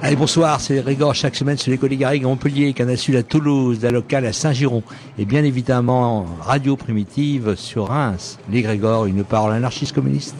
[0.00, 3.90] Allez, bonsoir, c'est Régor chaque semaine sur les Garrigues à Montpellier, Canassul à Toulouse, la
[3.90, 4.84] locale à Saint-Giron
[5.18, 8.38] et bien évidemment Radio Primitive sur Reims.
[8.48, 10.36] Les Grégor, une parole anarchiste communiste.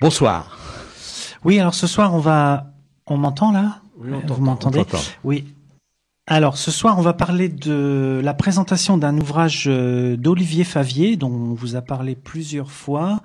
[0.00, 0.53] Bonsoir.
[1.44, 2.72] Oui, alors ce soir, on va.
[3.06, 3.80] On m'entend là?
[3.98, 4.82] Oui, on Vous m'entendez?
[5.24, 5.44] Oui.
[6.26, 11.30] Alors, ce soir, on va parler de la présentation d'un ouvrage euh, d'Olivier Favier, dont
[11.30, 13.20] on vous a parlé plusieurs fois,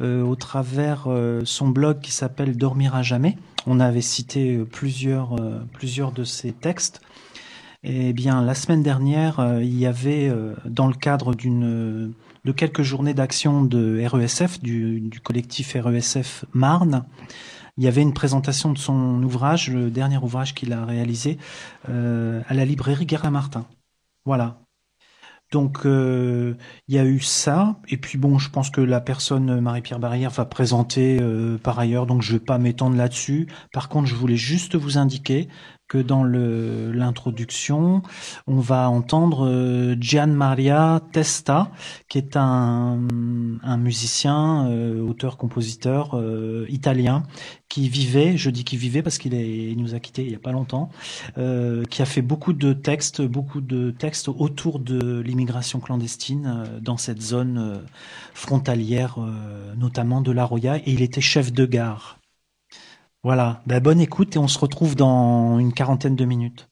[0.00, 3.36] euh, au travers euh, son blog qui s'appelle Dormir à jamais.
[3.66, 7.02] On avait cité plusieurs, euh, plusieurs de ses textes.
[7.84, 10.32] Eh bien, la semaine dernière, il y avait,
[10.64, 12.12] dans le cadre d'une
[12.44, 17.04] de quelques journées d'action de RESF, du, du collectif RESF Marne,
[17.78, 21.38] il y avait une présentation de son ouvrage, le dernier ouvrage qu'il a réalisé,
[21.88, 23.66] euh, à la librairie Guerlain-Martin.
[24.26, 24.58] Voilà.
[25.52, 26.56] Donc euh,
[26.88, 30.30] il y a eu ça, et puis bon, je pense que la personne Marie-Pierre Barrière
[30.30, 33.46] va présenter euh, par ailleurs, donc je vais pas m'étendre là-dessus.
[33.72, 35.48] Par contre, je voulais juste vous indiquer
[35.88, 38.02] que dans l'introduction,
[38.46, 41.70] on va entendre euh, Gian Maria Testa,
[42.08, 42.98] qui est un,
[43.62, 47.22] un musicien, euh, auteur-compositeur euh, italien,
[47.70, 50.38] qui vivait, je dis qu'il vivait parce qu'il il nous a quittés il y a
[50.38, 50.90] pas longtemps,
[51.34, 57.20] qui a fait beaucoup de textes, beaucoup de textes autour de l'immigration clandestine dans cette
[57.20, 57.82] zone
[58.32, 59.18] frontalière,
[59.76, 62.17] notamment de la Roya, et il était chef de gare.
[63.22, 66.68] Voilà, ben, bonne écoute et on se retrouve dans une quarantaine de minutes.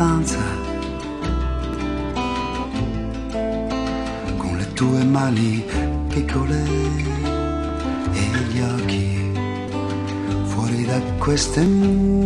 [0.00, 0.40] Stanza
[4.38, 5.62] con le tue mani
[6.08, 6.64] piccole
[8.12, 9.30] e gli occhi
[10.44, 12.22] fuori da queste mura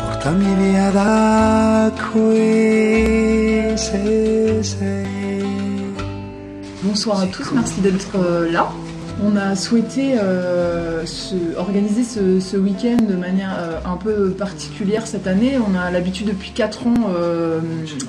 [0.00, 5.04] portami via da qui se sei
[6.82, 8.68] Bonsoir à tous, merci d'être euh, là.
[9.24, 15.26] On a souhaité euh, se, organiser ce, week-end de manière euh, un peu particulière cette
[15.26, 15.56] année.
[15.58, 17.60] On a l'habitude depuis 4 ans euh,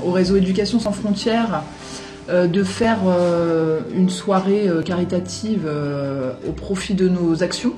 [0.03, 1.63] au réseau Éducation sans frontières
[2.29, 2.97] de faire
[3.95, 5.65] une soirée caritative
[6.45, 7.71] au profit de nos actions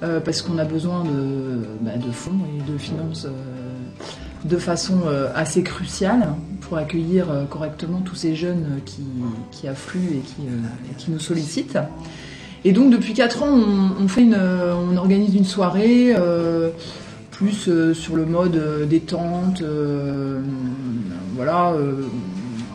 [0.00, 3.26] parce qu'on a besoin de, bah, fonds et de finances
[4.46, 5.00] de façon
[5.34, 6.28] assez cruciale
[6.62, 11.76] pour accueillir correctement tous ces jeunes qui, affluent et qui nous sollicitent.
[12.66, 13.60] Et donc depuis 4 ans,
[14.00, 16.70] on, fait une, on organise une soirée euh,
[17.30, 19.62] plus euh, sur le mode euh, détente,
[21.36, 21.72] voilà,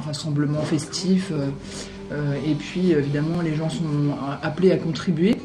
[0.05, 1.33] rassemblement festif.
[2.11, 5.35] et puis évidemment, les gens sont appelés à contribuer.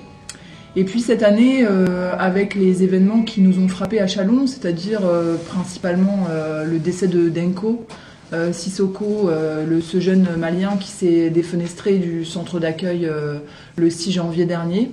[0.78, 5.00] Et puis cette année, euh, avec les événements qui nous ont frappés à Chalon, c'est-à-dire
[5.06, 7.86] euh, principalement euh, le décès de Denko,
[8.52, 9.30] Sissoko,
[9.68, 13.08] le, ce jeune malien qui s'est défenestré du centre d'accueil
[13.76, 14.90] le 6 janvier dernier,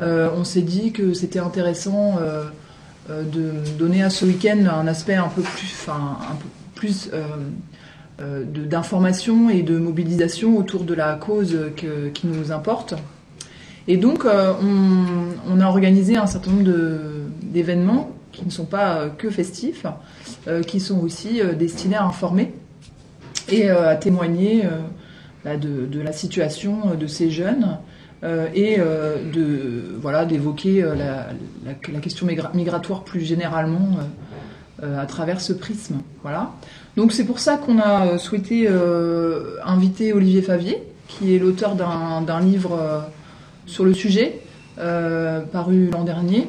[0.00, 2.18] on s'est dit que c'était intéressant
[3.08, 7.10] de donner à ce week-end un aspect un peu plus, enfin, un peu plus
[8.18, 12.94] d'information et de mobilisation autour de la cause qui nous importe.
[13.88, 16.70] Et donc, on, on, a organisé un certain nombre
[17.42, 19.86] d'événements qui ne sont pas que festifs,
[20.66, 22.52] qui sont aussi destinés à informer
[23.48, 24.64] et à témoigner
[25.44, 27.78] bah, de, la situation de ces jeunes
[28.24, 31.26] euh, et euh, de voilà d'évoquer euh, la,
[31.64, 33.98] la, question migratoire plus généralement
[34.82, 36.00] à travers ce prisme.
[36.22, 36.52] Voilà.
[36.96, 38.68] Donc c'est pour ça qu'on a souhaité
[39.64, 43.04] inviter Olivier Favier, qui est l'auteur d'un livre
[43.64, 44.40] sur le sujet,
[44.76, 46.48] paru l'an dernier.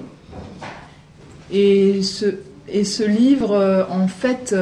[1.52, 2.26] Et ce,
[2.68, 4.54] et ce livre, en fait,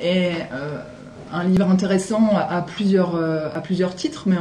[0.00, 0.36] est
[1.36, 4.36] un livre intéressant à, plusieurs, à plusieurs titres, mais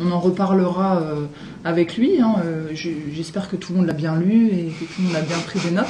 [0.00, 1.26] on, en reparlera euh,
[1.64, 2.20] avec lui.
[2.20, 5.16] Hein, euh, j'espère que tout le monde l'a bien lu et que tout le monde
[5.16, 5.86] a bien pris des notes.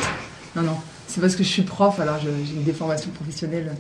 [0.55, 3.75] Non, non, c'est parce que je suis prof, alors j'ai une déformation professionnelle.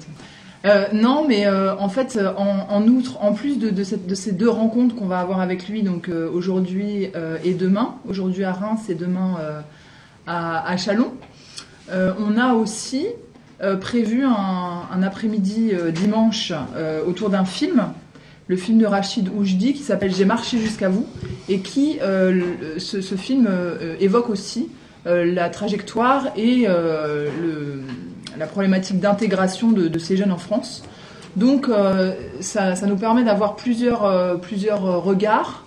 [0.64, 5.20] Euh, non, mais en fait, en, outre, en plus de, ces deux rencontres qu'on va
[5.20, 7.10] avoir avec lui, donc aujourd'hui
[7.44, 9.36] et demain, aujourd'hui à Reims et demain
[10.26, 11.12] à, à, Chalon,
[11.92, 13.06] on a aussi
[13.80, 16.52] prévu un après-midi dimanche
[17.06, 17.86] autour d'un film
[18.48, 21.06] le film de Rachid Oujdi qui s'appelle J'ai marché jusqu'à vous
[21.48, 24.68] et qui, euh, ce, film euh, évoque aussi
[25.06, 26.66] euh, la trajectoire et
[28.38, 30.84] la problématique d'intégration de, ces jeunes en France.
[31.36, 31.68] Donc
[32.40, 35.64] ça, nous permet d'avoir plusieurs, plusieurs regards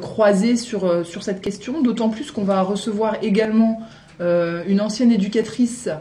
[0.00, 3.80] croisés sur, sur cette question, d'autant plus qu'on va recevoir également
[4.20, 5.92] une ancienne éducatrice euh,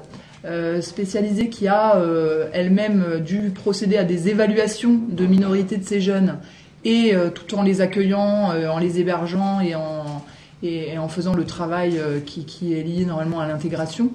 [0.81, 6.37] spécialisée qui a euh, elle-même dû procéder à des évaluations de minorité de ces jeunes
[6.83, 12.73] et euh, tout en les accueillant, en les hébergeant et en, faisant le travail qui,
[12.73, 14.09] est lié normalement à l'intégration,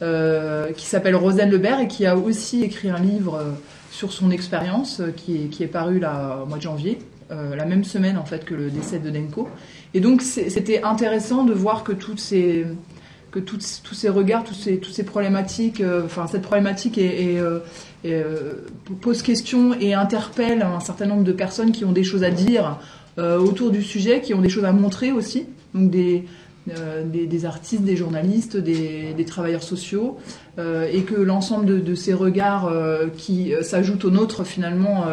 [0.00, 3.42] qui s'appelle Rosane Lebert et qui a aussi écrit un livre
[3.90, 6.98] sur son expérience qui est paru là, au mois de janvier.
[7.30, 9.48] la même semaine en fait que le décès de Denko.
[9.94, 12.66] Et donc c'était intéressant de voir que toutes ces,
[13.30, 17.60] que tous ces regards, ces, toutes ces problématiques, euh, enfin cette problématique euh,
[18.04, 18.52] euh,
[19.00, 22.78] pose question et interpelle un certain nombre de personnes qui ont des choses à dire
[23.18, 26.26] autour du sujet, qui ont des choses à montrer aussi, donc des,
[26.66, 30.18] des, artistes, des journalistes, des, travailleurs sociaux,
[30.58, 32.70] et que l'ensemble de, ces regards
[33.16, 35.06] qui s'ajoutent aux nôtres finalement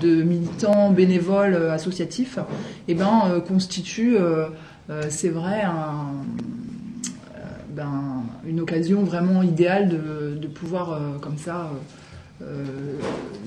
[0.00, 2.38] de militants, bénévoles, associatifs,
[2.88, 4.16] eh ben, constituent,
[5.10, 6.06] c'est vrai, un
[7.74, 11.70] ben, une occasion vraiment idéale de, pouvoir, euh, comme ça,
[12.42, 12.64] euh, euh,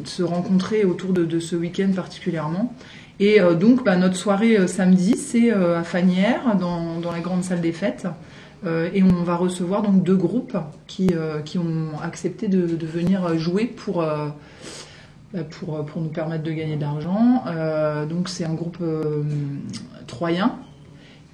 [0.04, 2.74] se rencontrer autour de, ce week-end particulièrement.
[3.20, 8.08] Et donc, ben, notre soirée samedi, c'est à Fanière, dans, la grande salle des fêtes.
[8.66, 11.12] et on va recevoir donc deux groupes qui,
[11.46, 14.06] qui ont accepté de, venir jouer pour,
[15.52, 17.46] pour, pour, nous permettre de gagner de l'argent.
[18.10, 18.84] donc c'est un groupe
[20.08, 20.58] troyen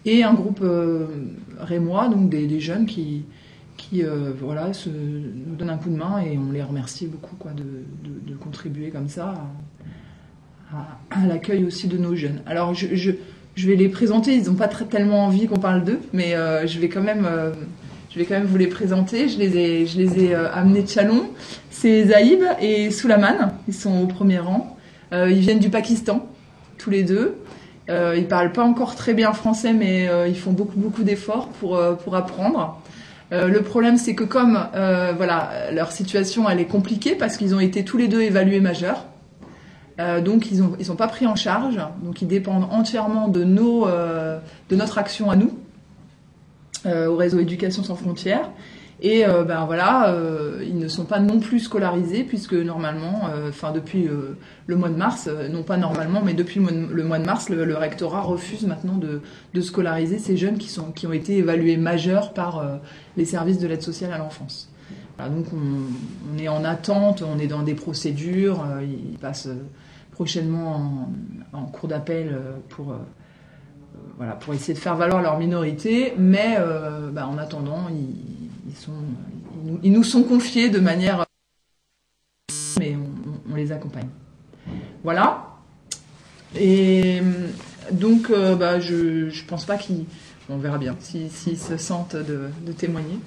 [0.06, 0.64] et un groupe
[1.62, 3.24] rémois, donc des, jeunes qui,
[3.78, 7.52] qui euh, voilà, nous donnent un coup de main et on les remercie beaucoup quoi,
[7.52, 9.36] de, contribuer comme ça
[10.74, 12.42] à, l'accueil aussi de nos jeunes.
[12.46, 13.12] Alors je,
[13.58, 16.80] vais les présenter, ils n'ont pas très, tellement envie qu'on parle d'eux, mais euh, je,
[16.80, 17.28] vais quand même,
[18.10, 19.28] je vais quand même vous les présenter.
[19.28, 21.30] Je les ai, je les ai amenés de Chalon.
[21.70, 24.78] C'est Zaïb et Soulaman, ils sont au premier rang.
[25.12, 26.28] ils viennent du Pakistan,
[26.78, 27.36] tous les deux.
[27.92, 31.76] Euh, ils parlent pas encore très bien français, mais euh, ils font beaucoup d'efforts pour
[31.76, 32.82] euh, apprendre.
[33.34, 37.60] Euh, le problème, c'est que comme voilà, leur situation elle est compliquée parce qu'ils ont
[37.60, 39.06] été tous les deux évalués majeurs,
[40.24, 44.98] donc ils ont sont pas pris en charge, donc ils dépendent entièrement de de notre
[44.98, 45.52] action à nous
[46.86, 48.50] au réseau Éducation sans frontières.
[49.04, 53.50] Et euh, ben voilà, euh, ils ne sont pas non plus scolarisés puisque normalement, euh,
[53.50, 54.08] enfin depuis
[54.68, 58.22] le mois de mars, non pas normalement, mais depuis le mois de, mars, le, rectorat
[58.22, 62.64] refuse maintenant de, scolariser ces jeunes qui, sont, qui ont été évalués majeurs par
[63.18, 64.70] les services de l'aide sociale à l'enfance.
[65.18, 69.50] Donc on, est en attente, on est dans des procédures, ils passent
[70.12, 71.08] prochainement
[71.54, 72.38] en, en cours d'appel
[72.70, 72.96] pour
[74.18, 76.58] voilà, pour essayer de faire valoir leur minorité, mais
[77.12, 78.41] ben, en attendant, ils,
[79.84, 81.26] ils, nous, sont confiés de manière.
[82.80, 82.96] Mais
[83.50, 84.10] on, les accompagne.
[85.04, 85.48] Voilà.
[86.56, 87.22] Et
[87.92, 90.06] donc, euh, bah, je ne pense pas qu'ils.
[90.50, 93.20] On verra bien s'ils se sentent de, témoigner.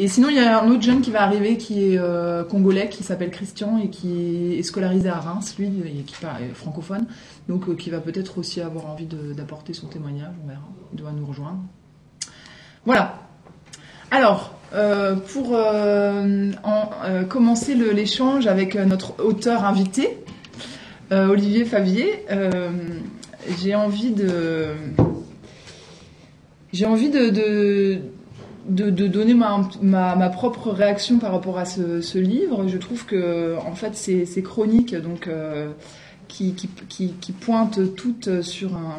[0.00, 2.88] Et sinon, il y a un autre jeune qui va arriver qui est euh, congolais,
[2.88, 7.06] qui s'appelle Christian et qui est scolarisé à Reims, lui, et qui est francophone,
[7.48, 10.62] donc euh, qui va peut-être aussi avoir envie d'apporter son témoignage, on verra.
[10.92, 11.60] Il doit nous rejoindre.
[12.84, 13.20] Voilà.
[14.10, 16.50] Alors, euh, pour euh,
[17.06, 20.18] euh, commencer l'échange avec notre auteur invité,
[21.10, 22.26] Olivier Favier,
[23.58, 24.74] j'ai envie de
[26.70, 27.30] j'ai envie de,
[28.68, 32.68] de, donner ma, ma, ma propre réaction par rapport à ce, livre.
[32.68, 34.94] Je trouve que en fait ces, chroniques
[36.28, 38.98] qui, qui, qui, qui pointent toutes sur un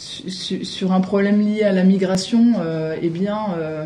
[0.00, 3.84] sur, un problème lié à la migration, euh, eh euh,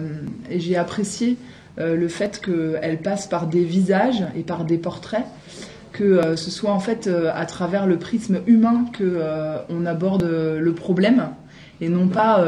[0.50, 1.36] j'ai apprécié
[1.78, 5.24] euh, le fait qu'elle passe par des visages et par des portraits,
[5.92, 9.20] que ce soit en fait à travers le prisme humain que
[9.68, 11.28] on aborde le problème
[11.80, 12.44] et non pas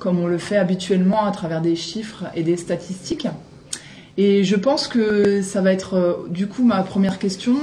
[0.00, 3.28] comme on le fait habituellement à travers des chiffres et des statistiques.
[4.16, 7.54] Et je pense que ça va être du coup ma première question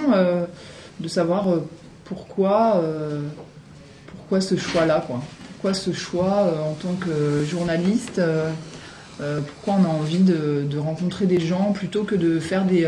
[1.02, 1.50] de savoir
[2.06, 2.82] pourquoi
[4.28, 5.22] pourquoi ce choix-là, quoi.
[5.58, 8.52] Pourquoi ce choix euh, en tant que journaliste euh,
[9.22, 12.86] euh, Pourquoi on a envie de, rencontrer des gens plutôt que de faire des,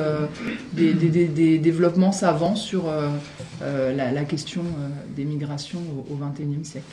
[1.57, 2.83] développements savants sur
[3.59, 4.61] la, question
[5.15, 5.79] des migrations
[6.11, 6.85] au XXIe siècle?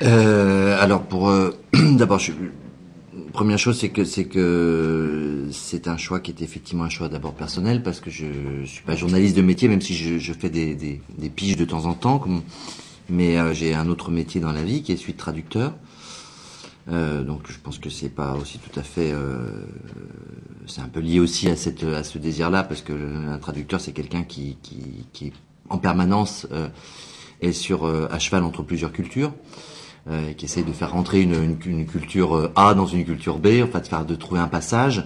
[0.00, 1.32] Alors pour
[1.72, 2.20] d'abord,
[3.32, 7.34] première chose c'est que c'est que c'est un choix qui est effectivement un choix d'abord
[7.34, 8.26] personnel parce que je,
[8.62, 11.00] je suis pas journaliste de métier même si je, fais des
[11.34, 12.42] piges de temps en temps comme,
[13.10, 15.74] mais euh, j'ai un autre métier dans la vie qui est celui de traducteur.
[16.88, 19.64] Euh, donc je pense que c'est pas aussi tout à fait euh,
[20.66, 22.92] c'est un peu lié aussi à cette à ce désir là parce que
[23.28, 25.32] un traducteur c'est quelqu'un qui, qui qui
[25.68, 26.68] en permanence euh,
[27.42, 29.32] est sur euh, à cheval entre plusieurs cultures
[30.08, 33.62] euh, qui essaye de faire rentrer une, une, une culture A dans une culture B,
[33.62, 35.04] en fait, de faire de trouver un passage.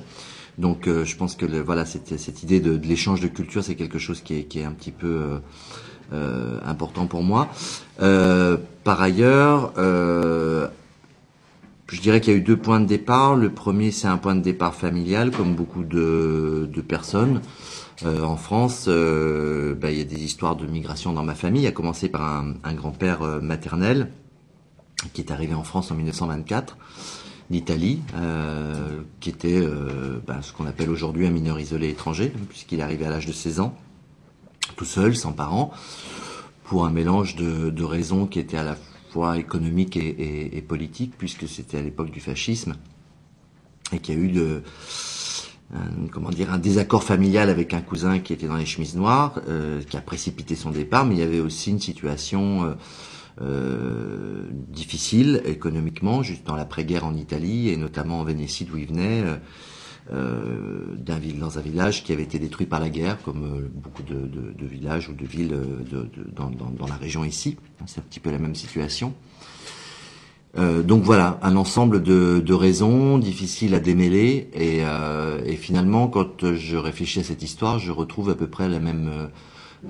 [0.58, 3.64] Donc, euh, je pense que le, voilà, cette, cette idée de, de l'échange de culture,
[3.64, 5.38] c'est quelque chose qui est, qui est un petit peu euh,
[6.12, 7.48] euh, important pour moi.
[8.00, 10.68] Euh, par ailleurs, euh,
[11.94, 13.36] je dirais qu'il y a eu deux points de départ.
[13.36, 17.40] Le premier, c'est un point de départ familial, comme beaucoup de, personnes.
[18.04, 21.66] Euh, en France, euh, bah, il y a des histoires de migration dans ma famille,
[21.66, 24.10] à commencer par un, grand-père euh, maternel
[25.12, 26.76] qui est arrivé en France en 1924
[27.50, 28.00] d'Italie,
[29.20, 29.60] qui était
[30.26, 33.32] bah, ce qu'on appelle aujourd'hui un mineur isolé étranger, puisqu'il est arrivé à l'âge de
[33.32, 33.76] 16 ans,
[34.76, 35.70] tout seul, sans parents,
[36.64, 38.76] pour un mélange de, raisons qui étaient à la
[39.10, 42.74] fois économiques et, politiques, puisque c'était à l'époque du fascisme,
[43.92, 44.62] et qu'il y a eu de,
[45.74, 49.40] un, comment dire, un désaccord familial avec un cousin qui était dans les chemises noires,
[49.46, 52.64] euh, qui a précipité son départ, mais il y avait aussi une situation...
[52.64, 52.74] Euh,
[53.42, 59.24] euh, difficile économiquement, juste dans l'après-guerre en Italie et notamment en Vénétie d'où il venait,
[60.10, 64.02] d'un ville dans un village qui avait été détruit par la guerre, comme euh, beaucoup
[64.02, 67.56] de, de, de, villages ou de villes de, de, dans, dans, dans, la région ici.
[67.86, 69.14] C'est un petit peu la même situation.
[70.56, 76.06] Euh, donc voilà, un ensemble de, de, raisons difficiles à démêler et, euh, et, finalement,
[76.06, 79.30] quand je réfléchis à cette histoire, je retrouve à peu près la même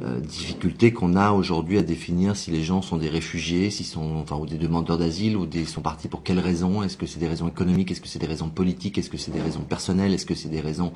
[0.03, 4.17] euh, difficulté qu'on a aujourd'hui à définir si les gens sont des réfugiés, s'ils sont
[4.17, 6.83] enfin ou des demandeurs d'asile ou des sont partis pour quelles raisons?
[6.83, 7.93] Est-ce que c'est des raisons économiques?
[7.93, 8.99] Est-ce que c'est des raisons politiques?
[8.99, 10.13] Est-ce que c'est des raisons personnelles?
[10.13, 10.93] Est-ce que c'est des raisons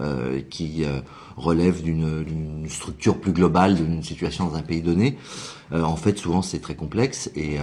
[0.00, 1.00] euh, qui euh,
[1.36, 5.16] relèvent d'une structure plus globale d'une situation dans un pays donné?
[5.72, 7.58] En fait, souvent c'est très complexe et,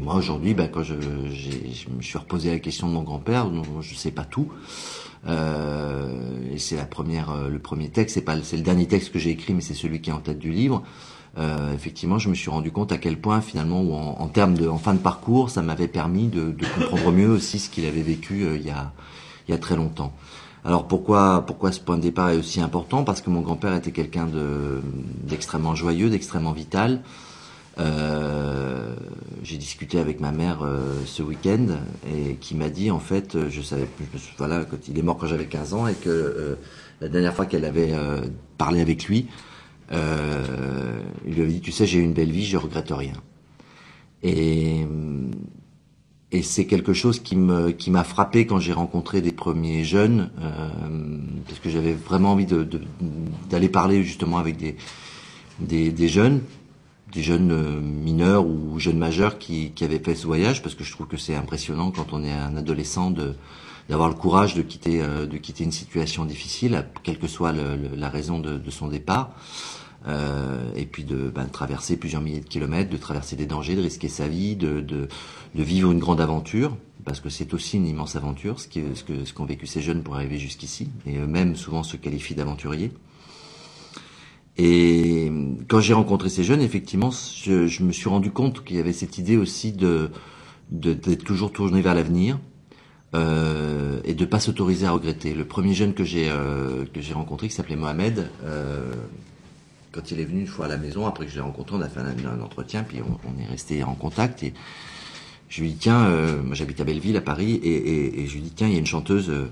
[0.00, 3.48] moi aujourd'hui, ben, quand je, je me suis reposé la question de mon grand-père,
[3.80, 4.48] je sais pas tout.
[5.26, 9.12] Euh, et c'est la première, euh, le premier texte, c'est pas, c'est le dernier texte
[9.12, 10.82] que j'ai écrit, mais c'est celui qui est en tête du livre.
[11.36, 14.54] Euh, effectivement, je me suis rendu compte à quel point, finalement, ou en, en termes
[14.54, 17.86] de, en fin de parcours, ça m'avait permis de, de, comprendre mieux aussi ce qu'il
[17.86, 18.92] avait vécu il y a,
[19.48, 20.12] il y a très longtemps.
[20.64, 23.04] Alors pourquoi, pourquoi ce point de départ est aussi important?
[23.04, 24.80] Parce que mon grand-père était quelqu'un de,
[25.24, 27.02] d'extrêmement joyeux, d'extrêmement vital.
[27.78, 28.94] Euh,
[29.42, 31.66] j'ai discuté avec ma mère euh, ce week-end
[32.08, 35.26] et qui m'a dit en fait, je savais, je, voilà, quand il est mort quand
[35.26, 36.54] j'avais 15 ans et que euh,
[37.00, 37.92] la dernière fois qu'elle avait
[38.56, 39.26] parlé avec lui,
[39.90, 43.14] il lui avait dit, tu sais, j'ai eu une belle vie, je regrette rien.
[44.22, 44.86] Et
[46.32, 50.30] et c'est quelque chose qui me qui m'a frappé quand j'ai rencontré des premiers jeunes
[51.46, 52.66] parce que j'avais vraiment envie de,
[53.50, 54.76] d'aller parler justement avec des
[55.60, 56.40] des, des jeunes
[57.14, 60.92] des jeunes euh, mineurs ou jeunes majeurs qui, avaient fait ce voyage parce que je
[60.92, 63.12] trouve que c'est impressionnant quand on est un adolescent
[63.88, 68.08] d'avoir le courage de quitter euh, de quitter une situation difficile quelle que soit la
[68.08, 69.30] raison de, son départ.
[70.06, 73.80] Euh, et puis de, ben, traverser plusieurs milliers de kilomètres de traverser des dangers de
[73.80, 75.08] risquer sa vie de, de,
[75.54, 79.24] vivre une grande aventure parce que c'est aussi une immense aventure ce qui ce que
[79.24, 82.92] ce qu'ont vécu ces jeunes pour arriver jusqu'ici et eux-mêmes souvent se qualifient d'aventuriers
[84.56, 85.32] et
[85.68, 88.92] quand j'ai rencontré ces jeunes, effectivement, je, je, me suis rendu compte qu'il y avait
[88.92, 90.10] cette idée aussi de
[90.70, 92.38] d'être toujours tourné vers l'avenir
[93.14, 95.34] euh, et de pas s'autoriser à regretter.
[95.34, 98.92] Le premier jeune que j'ai euh, que j'ai rencontré, qui s'appelait Mohamed, euh,
[99.92, 101.80] quand il est venu une fois à la maison, après que je l'ai rencontré, on
[101.80, 104.42] a fait un, un entretien, puis on, on, est resté en contact.
[104.42, 104.54] Et
[105.48, 108.34] je lui dis tiens, euh, moi j'habite à Belleville, à Paris, et, et, et, je
[108.34, 109.50] lui dis tiens, il y a une chanteuse euh,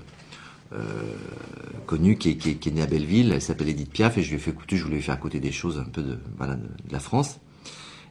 [1.85, 4.23] connue qui est, qui, est, qui est, née à Belleville, elle s'appelle Edith Piaf, et
[4.23, 6.17] je lui ai fait écouter, je voulais lui faire écouter des choses un peu de
[6.37, 7.39] voilà de, de la France.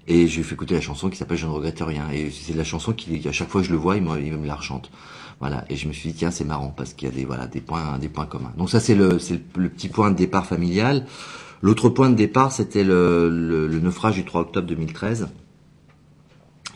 [0.09, 2.11] Et je lui ai fait écouter la chanson qui s'appelle Je ne regrette rien.
[2.11, 4.33] Et c'est la chanson qui, à chaque fois que je le vois, il me, il
[4.33, 4.91] me la rechante.
[5.41, 5.65] Voilà.
[5.69, 7.61] Et je me suis dit, tiens, c'est marrant parce qu'il y a des, voilà, des
[7.61, 8.53] points, des points communs.
[8.57, 11.07] Donc ça, c'est le, c'est le, le, petit point de départ familial.
[11.63, 15.29] L'autre point de départ, c'était le, le, le, naufrage du 3 octobre 2013,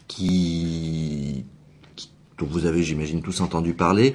[0.07, 1.45] qui,
[1.97, 4.15] qui dont vous avez, j'imagine, tous entendu parler,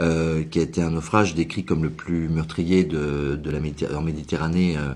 [0.00, 3.58] euh, qui a été un naufrage décrit comme le plus meurtrier de, de la
[3.96, 4.92] en Méditerranée euh,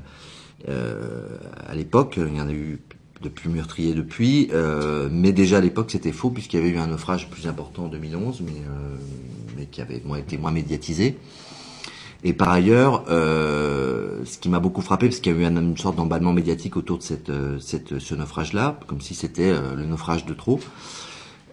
[0.68, 1.26] euh,
[1.68, 2.18] à l'époque.
[2.18, 2.80] Il y en a eu
[3.22, 6.78] de plus meurtrier depuis, euh, mais déjà à l'époque c'était faux puisqu'il y avait eu
[6.78, 8.52] un naufrage plus important en 2011, mais,
[9.56, 11.16] mais qui avait moins, été moins médiatisé.
[12.24, 15.76] Et par ailleurs, euh, ce qui m'a beaucoup frappé, parce qu'il y a eu une,
[15.76, 20.58] sorte d'emballement médiatique autour de cette, ce naufrage-là, comme si c'était le naufrage de trop.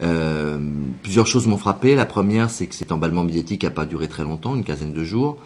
[0.01, 0.57] Euh,
[1.03, 1.95] plusieurs choses m'ont frappé.
[1.95, 5.03] La première, c'est que cet emballement médiatique n'a pas duré très longtemps, une quinzaine de
[5.03, 5.37] jours.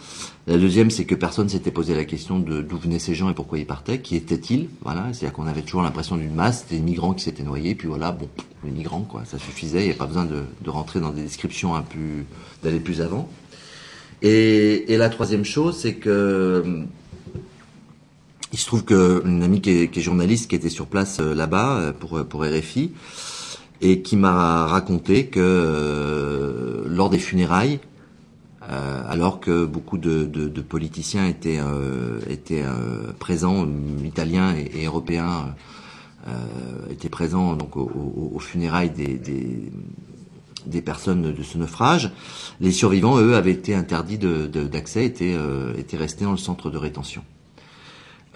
[0.47, 3.33] La deuxième, c'est que personne s'était posé la question de d'où venaient ces gens et
[3.33, 4.69] pourquoi ils partaient, qui étaient-ils?
[4.81, 8.11] Voilà, c'est-à-dire qu'on avait toujours l'impression d'une masse, des migrants qui s'étaient noyés, puis voilà,
[8.11, 8.27] bon,
[8.63, 9.81] les migrants, quoi, ça suffisait.
[9.81, 12.23] Il n'y a pas besoin de, de, rentrer dans des descriptions un peu,
[12.63, 13.29] d'aller plus avant.
[14.21, 16.83] Et, et, la troisième chose, c'est que
[18.51, 21.35] il se trouve qu'une amie qui est, qui est, journaliste, qui était sur place euh,
[21.35, 22.91] là-bas pour pour RFI
[23.81, 27.79] et qui m'a raconté que euh, lors des funérailles,
[28.69, 32.19] euh, alors que beaucoup de, de, de politiciens étaient, euh,
[33.17, 33.67] présents,
[34.03, 35.55] italiens et, européens
[36.91, 42.11] étaient présents donc aux, funérailles des, personnes de ce naufrage,
[42.61, 47.23] les survivants, eux, avaient été interdits d'accès, euh, étaient restés dans le centre de rétention.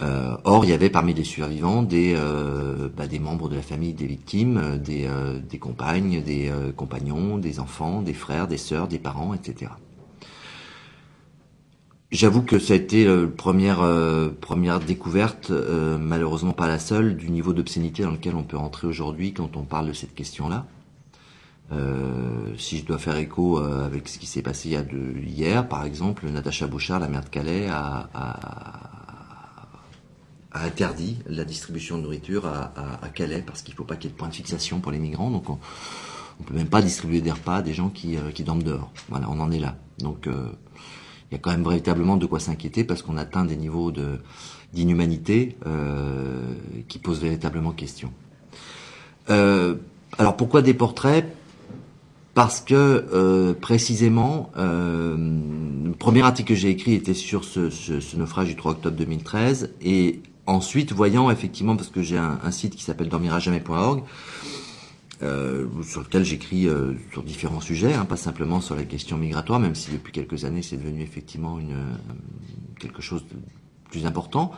[0.01, 3.62] Euh, or, il y avait parmi les survivants des, euh, bah, des membres de la
[3.62, 5.08] famille des victimes, euh, des,
[5.47, 9.71] des compagnes, des compagnons, des enfants, des frères, des sœurs, des parents, etc.
[12.12, 13.82] J'avoue que ça a été la première,
[14.39, 19.34] première découverte, malheureusement pas la seule, du niveau d'obscénité dans lequel on peut rentrer aujourd'hui
[19.34, 20.67] quand on parle de cette question-là.
[22.56, 25.67] si je dois faire écho avec ce qui s'est passé il y a de, hier,
[25.67, 29.03] par exemple, Natacha Bouchard, la mère de Calais, a, a
[30.54, 34.13] a interdit la distribution de nourriture à, Calais parce qu'il ne faut pas qu'il y
[34.13, 35.32] ait de point de fixation pour les migrants.
[35.32, 35.58] Donc on
[36.39, 38.92] ne peut même pas distribuer des repas à des gens qui, euh, dorment dehors.
[39.10, 39.76] Voilà, on en est là.
[40.00, 40.48] Donc euh,
[41.32, 43.92] il y a quand même véritablement de quoi s'inquiéter parce qu'on atteint des niveaux
[44.74, 46.54] d'inhumanité euh,
[46.88, 48.12] qui posent véritablement question.
[49.28, 51.26] Alors pourquoi des portraits?
[52.36, 58.74] Parce que précisément, le premier article que j'ai écrit était sur ce, naufrage du 3
[58.74, 64.03] octobre 2013, et ensuite, voyant effectivement, parce que j'ai un, site qui s'appelle dormirajamais.org,
[65.21, 69.60] euh, sur lequel j'écris euh, sur différents sujets, hein, pas simplement sur la question migratoire,
[69.60, 71.97] même si depuis quelques années c'est devenu effectivement une,
[72.79, 73.38] quelque chose de
[73.89, 74.51] plus important.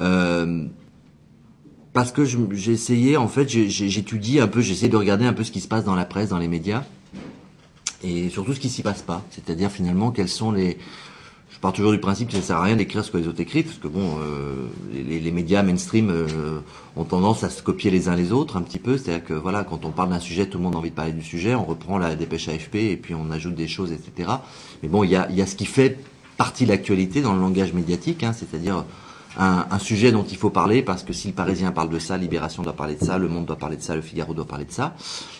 [0.00, 0.66] Euh,
[1.92, 5.52] parce que j'ai essayé, en fait, j'étudie un peu, j'essaie de regarder un peu ce
[5.52, 6.82] qui se passe dans la presse, dans les médias,
[8.02, 9.24] et surtout ce qui s'y passe pas.
[9.30, 10.76] C'est-à-dire finalement quels sont les,
[11.64, 13.40] je pars toujours du principe que ça sert à rien d'écrire ce que les autres
[13.40, 16.60] écrivent, parce que bon, euh, les, médias mainstream euh,
[16.94, 18.98] ont tendance à se copier les uns les autres un petit peu.
[18.98, 21.12] C'est-à-dire que voilà, quand on parle d'un sujet, tout le monde a envie de parler
[21.12, 24.28] du sujet, on reprend la dépêche AFP et puis on ajoute des choses, etc.
[24.82, 25.98] Mais bon, il y a, ce qui fait
[26.36, 28.84] partie de l'actualité dans le langage médiatique, hein, c'est-à-dire
[29.38, 32.62] un, sujet dont il faut parler parce que si le Parisien parle de ça, Libération
[32.62, 34.70] doit parler de ça, Le Monde doit parler de ça, Le Figaro doit parler de
[34.70, 34.94] ça.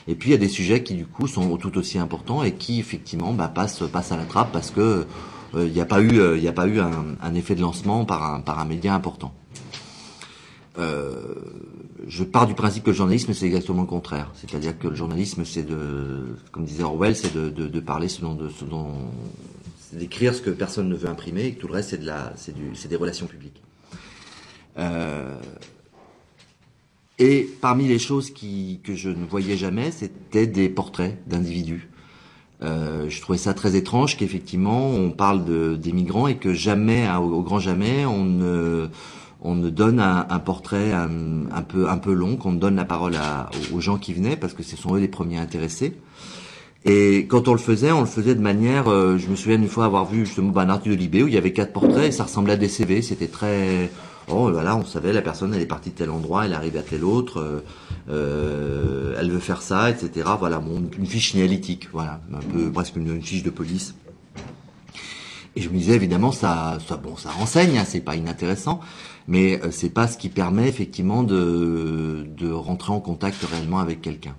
[0.09, 2.53] Et puis il y a des sujets qui du coup sont tout aussi importants et
[2.53, 5.07] qui effectivement bah, passent à la trappe parce que
[5.55, 8.05] il euh, n'y a pas eu, il euh, a pas eu un, effet de lancement
[8.05, 9.33] par un, par un média important.
[10.79, 11.35] Euh,
[12.09, 15.45] je pars du principe que le journalisme c'est exactement le contraire, c'est-à-dire que le journalisme
[15.45, 18.93] c'est de, comme disait Orwell, c'est de, de, de, parler de, ce dont,
[19.93, 22.33] d'écrire ce que personne ne veut imprimer et que tout le reste c'est de la,
[22.37, 23.63] c'est du, c'est des relations publiques.
[27.21, 31.89] Et parmi les choses qui, que je ne voyais jamais, c'était des portraits d'individus.
[32.65, 37.07] Euh, je trouvais ça très étrange qu'effectivement on parle de, des migrants et que jamais,
[37.17, 38.89] au, grand jamais, on ne,
[39.43, 41.11] on ne donne un, un portrait un,
[41.53, 44.55] un, peu, un peu long, qu'on donne la parole à, aux gens qui venaient parce
[44.55, 45.95] que ce sont eux les premiers intéressés.
[46.87, 49.69] Et quand on le faisait, on le faisait de manière, euh, je me souviens une
[49.69, 52.09] fois avoir vu justement bah, un article de Libé où il y avait quatre portraits
[52.09, 53.91] et ça ressemblait à des CV, c'était très,
[54.29, 56.83] oh voilà, on savait la personne elle est partie de tel endroit, elle arrive à
[56.83, 57.61] tel autre, euh,
[58.09, 60.29] euh, elle veut faire ça, etc.
[60.39, 63.95] Voilà, bon, une fiche néolithique, voilà, un peu presque une, une fiche de police.
[65.57, 68.81] Et je me disais évidemment ça, ça bon, ça renseigne, hein, c'est pas inintéressant,
[69.29, 74.01] mais euh, c'est pas ce qui permet effectivement de de rentrer en contact réellement avec
[74.01, 74.35] quelqu'un.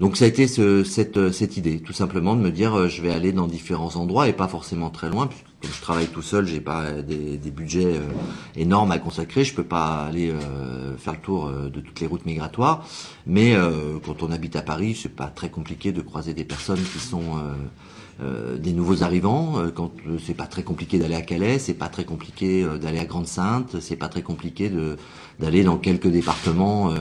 [0.00, 3.00] Donc ça a été ce, cette, cette idée, tout simplement de me dire euh, je
[3.00, 6.46] vais aller dans différents endroits et pas forcément très loin, puisque je travaille tout seul,
[6.46, 8.00] j'ai pas des, des budgets euh,
[8.56, 12.06] énormes à consacrer, je peux pas aller euh, faire le tour euh, de toutes les
[12.06, 12.86] routes migratoires.
[13.26, 13.56] Mais
[14.04, 17.38] quand on habite à Paris, c'est pas très compliqué de croiser des personnes qui sont
[18.22, 19.58] euh, des nouveaux arrivants.
[19.58, 22.98] Euh, Quand euh, c'est pas très compliqué d'aller à Calais, c'est pas très compliqué d'aller
[23.00, 24.96] à Grande-Sainte, c'est pas très compliqué de
[25.40, 26.94] d'aller dans quelques départements.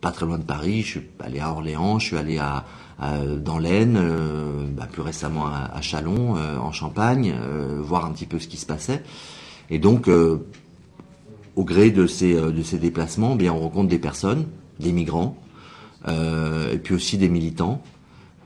[0.00, 2.64] pas très loin de Paris, je suis allé à Orléans, je suis allé à-
[3.00, 8.12] dans l'Aisne, euh, bah, plus récemment à, à Chalon, euh, en Champagne, euh, voir un
[8.12, 9.02] petit peu ce qui se passait.
[9.70, 10.46] Et donc, euh,
[11.56, 14.46] au gré de ces, euh, de ces déplacements, eh bien, on rencontre des personnes,
[14.78, 15.36] des migrants,
[16.08, 17.82] euh, et puis aussi des militants,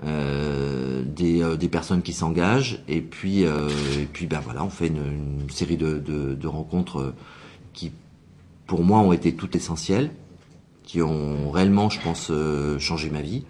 [0.05, 4.71] euh, des, euh, des personnes qui s'engagent, et puis, euh, et puis ben voilà, on
[4.71, 7.14] fait une, une série de, de, de rencontres euh,
[7.73, 7.90] qui,
[8.67, 10.11] pour moi, ont été toutes essentielles,
[10.85, 13.45] qui ont réellement, je pense, euh, changé ma vie,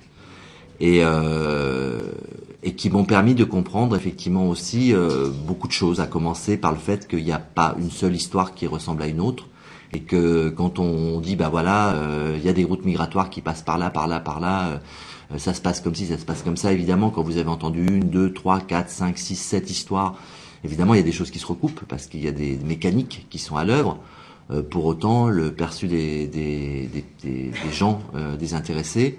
[0.81, 2.01] et, euh,
[2.63, 6.73] et qui m'ont permis de comprendre effectivement aussi euh, beaucoup de choses, à commencer par
[6.73, 9.47] le fait qu'il n'y a pas une seule histoire qui ressemble à une autre,
[9.93, 13.41] et que quand on dit bah voilà, euh, il y a des routes migratoires qui
[13.41, 14.81] passent par là, par là, par là,
[15.33, 16.73] euh, ça se passe comme ci, ça se passe comme ça.
[16.73, 20.17] Évidemment, quand vous avez entendu une, deux, trois, quatre, cinq, six, sept histoires,
[20.65, 23.27] évidemment il y a des choses qui se recoupent parce qu'il y a des mécaniques
[23.31, 23.99] qui sont à l'œuvre.
[24.51, 29.19] Euh, pour autant, le perçu des, des, des, des, des gens euh, désintéressés,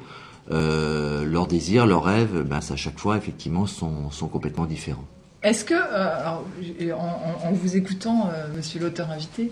[0.51, 5.05] euh, leurs désirs, leurs rêves, ben, à chaque fois, effectivement, sont, sont complètement différents.
[5.43, 9.51] Est-ce que, euh, en, vous écoutant, euh, monsieur l'auteur invité,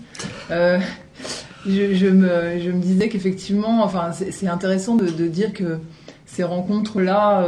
[0.50, 5.78] je, me, je me disais qu'effectivement, enfin, c'est intéressant de, dire que
[6.26, 7.46] ces rencontres-là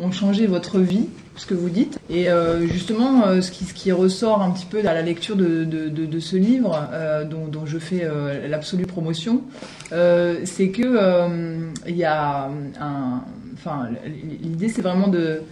[0.00, 1.98] ont, ont changé votre vie, ce que vous dites.
[2.10, 6.36] Et euh, justement, euh, ce, qui, ressort un petit peu à la lecture de, ce
[6.36, 8.06] livre, euh, dont, je fais
[8.48, 9.42] l'absolue promotion,
[9.90, 12.50] c'est que il y a
[13.54, 13.88] enfin,
[14.42, 15.42] l'idée c'est vraiment de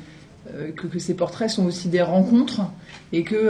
[0.76, 2.62] que, ces portraits sont aussi des rencontres
[3.12, 3.48] et que,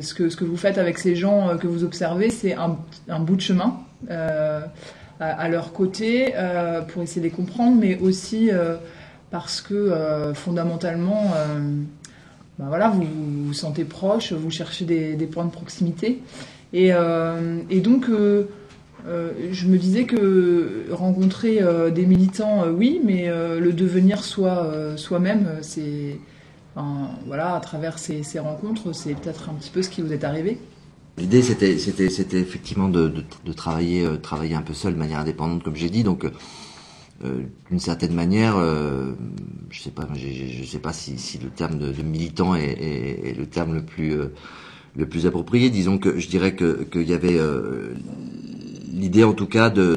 [0.00, 3.78] ce que vous faites avec ces gens que vous observez, c'est un, bout de chemin
[5.20, 6.34] à, leur côté
[6.88, 8.50] pour essayer de les comprendre, mais aussi
[9.34, 11.58] parce que euh, fondamentalement, euh,
[12.60, 13.02] ben voilà, vous
[13.46, 16.20] vous sentez proche, vous cherchez des, points de proximité.
[16.72, 21.58] Et, euh, donc, je me disais que rencontrer
[21.92, 26.16] des militants, oui, mais le devenir soi, soi-même, c'est.
[27.26, 30.60] voilà, à travers ces, rencontres, c'est peut-être un petit peu ce qui vous est arrivé.
[31.18, 31.72] L'idée, c'était,
[32.38, 33.12] effectivement de,
[33.56, 36.04] travailler, travailler un peu seul, de manière indépendante, comme j'ai dit.
[36.04, 36.24] Donc,
[37.24, 39.12] euh, d'une certaine manière, euh,
[39.70, 43.46] je sais pas, je sais pas si, le terme de, militant est, est- est le
[43.46, 44.32] terme le plus, euh,
[44.96, 45.70] le plus approprié.
[45.70, 47.38] Disons que je dirais que qu'il y avait
[48.92, 49.96] l'idée, en tout cas, de,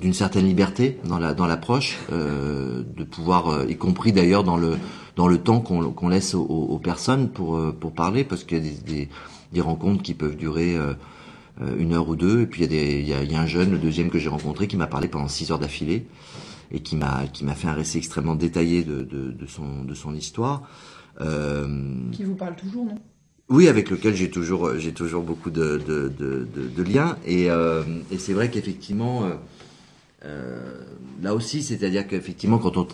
[0.00, 4.76] d'une certaine liberté dans la, dans l'approche, de pouvoir, y compris d'ailleurs dans le,
[5.16, 8.60] dans le temps qu'on, qu'on laisse aux, aux personnes pour, pour parler, parce qu'il y
[8.60, 9.08] a des,
[9.52, 10.76] des, rencontres qui peuvent durer
[11.78, 12.42] une heure ou deux.
[12.42, 14.18] Et puis il y a des, y a, y a un jeune, le deuxième que
[14.18, 16.06] j'ai rencontré, qui m'a parlé pendant six heures d'affilée
[16.72, 19.94] et qui m'a, qui m'a fait un récit extrêmement détaillé de, de, de son, de
[19.94, 20.62] son histoire.
[21.20, 21.66] Euh,
[22.10, 22.98] Qui vous parle toujours, non?
[23.50, 27.18] Oui, avec lequel j'ai toujours, j'ai toujours beaucoup de, de, de, liens.
[27.26, 29.34] Et, euh, et c'est vrai qu'effectivement, euh, euh,
[31.22, 32.86] là aussi, c'est-à-dire qu'effectivement, quand on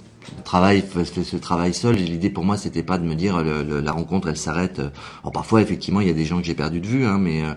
[0.44, 4.28] travaille, fait ce travail seul, l'idée pour moi, c'était pas de me dire la rencontre,
[4.28, 4.78] elle s'arrête.
[4.78, 7.44] Alors parfois, effectivement, il y a des gens que j'ai perdu de vue, hein, mais
[7.44, 7.54] euh,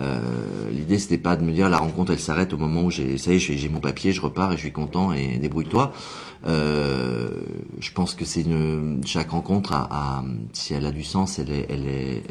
[0.00, 0.20] euh,
[0.70, 3.32] l'idée, c'était pas de me dire la rencontre, elle s'arrête au moment où j'ai, ça
[3.32, 5.92] y j'ai mon papier, je repars et je suis content et débrouille-toi.
[6.46, 7.28] Euh,
[7.80, 8.46] je pense que c'est
[9.04, 9.74] chaque rencontre
[10.52, 12.22] si elle a du sens, elle est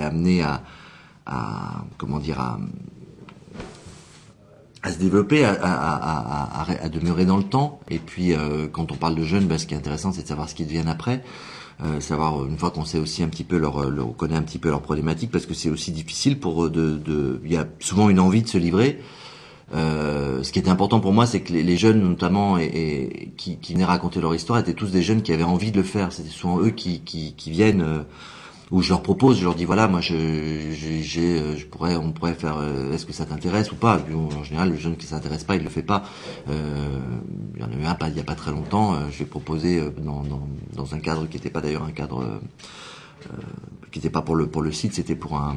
[0.00, 0.62] amenée à
[1.26, 2.58] à comment dire à
[4.84, 7.80] à se développer, à, à, à, à, demeurer dans le temps.
[7.88, 10.28] Et puis, euh, quand on parle de jeunes, bah, ce qui est intéressant, c'est de
[10.28, 11.24] savoir ce qu'ils deviennent après.
[11.82, 14.42] Euh, savoir une fois qu'on sait aussi un petit peu leur, leur on connaît un
[14.42, 17.66] petit peu leurs problématiques, parce que c'est aussi difficile pour de, de, il y a
[17.80, 19.00] souvent une envie de se livrer.
[19.74, 23.56] Euh, ce qui était important pour moi, c'est que les, jeunes, notamment, et, et qui,
[23.56, 26.12] qui venaient raconter leur histoire, étaient tous des jeunes qui avaient envie de le faire.
[26.12, 28.04] C'était souvent eux qui, qui, qui viennent.
[28.74, 30.14] Euh, où je leur propose, je leur dis voilà, moi je,
[30.72, 31.02] j'ai,
[31.56, 32.58] je pourrais, on pourrait faire,
[32.92, 34.00] est-ce que ça t'intéresse ou pas?
[34.14, 36.04] En général, le jeune qui s'intéresse pas, il le fait pas.
[36.48, 36.98] Euh,
[37.54, 39.24] il y en a eu un pas, il y a pas très longtemps, je l'ai
[39.24, 42.40] proposé dans, dans, dans, un cadre qui n'était pas d'ailleurs un cadre
[43.32, 43.36] euh,
[43.90, 45.56] qui n'était pas pour le pour le site, c'était pour un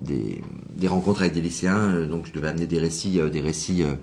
[0.00, 0.42] des,
[0.76, 2.06] des rencontres avec des lycéens.
[2.06, 3.94] Donc je devais amener des récits, des récits euh,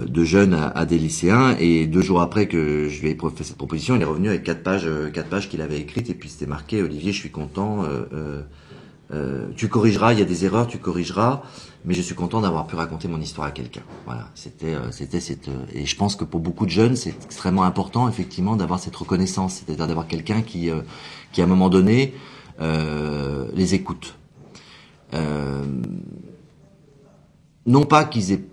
[0.00, 1.56] de jeunes à, des lycéens.
[1.58, 4.42] Et deux jours après que je lui ai fait cette proposition, il est revenu avec
[4.42, 7.30] quatre pages, euh, quatre pages qu'il avait écrites et puis c'était marqué Olivier, je suis
[7.30, 7.84] content.
[7.84, 8.42] Euh,
[9.56, 11.42] tu corrigeras, il y a des erreurs, tu corrigeras,
[11.84, 13.82] mais je suis content d'avoir pu raconter mon histoire à quelqu'un.
[14.06, 18.08] Voilà, c'était, c'était cette, et je pense que pour beaucoup de jeunes, c'est extrêmement important
[18.08, 20.70] effectivement d'avoir cette reconnaissance, c'est-à-dire d'avoir quelqu'un qui,
[21.30, 22.14] qui à un moment donné
[22.58, 24.16] les écoute.
[27.66, 28.44] non pas qu'ils aient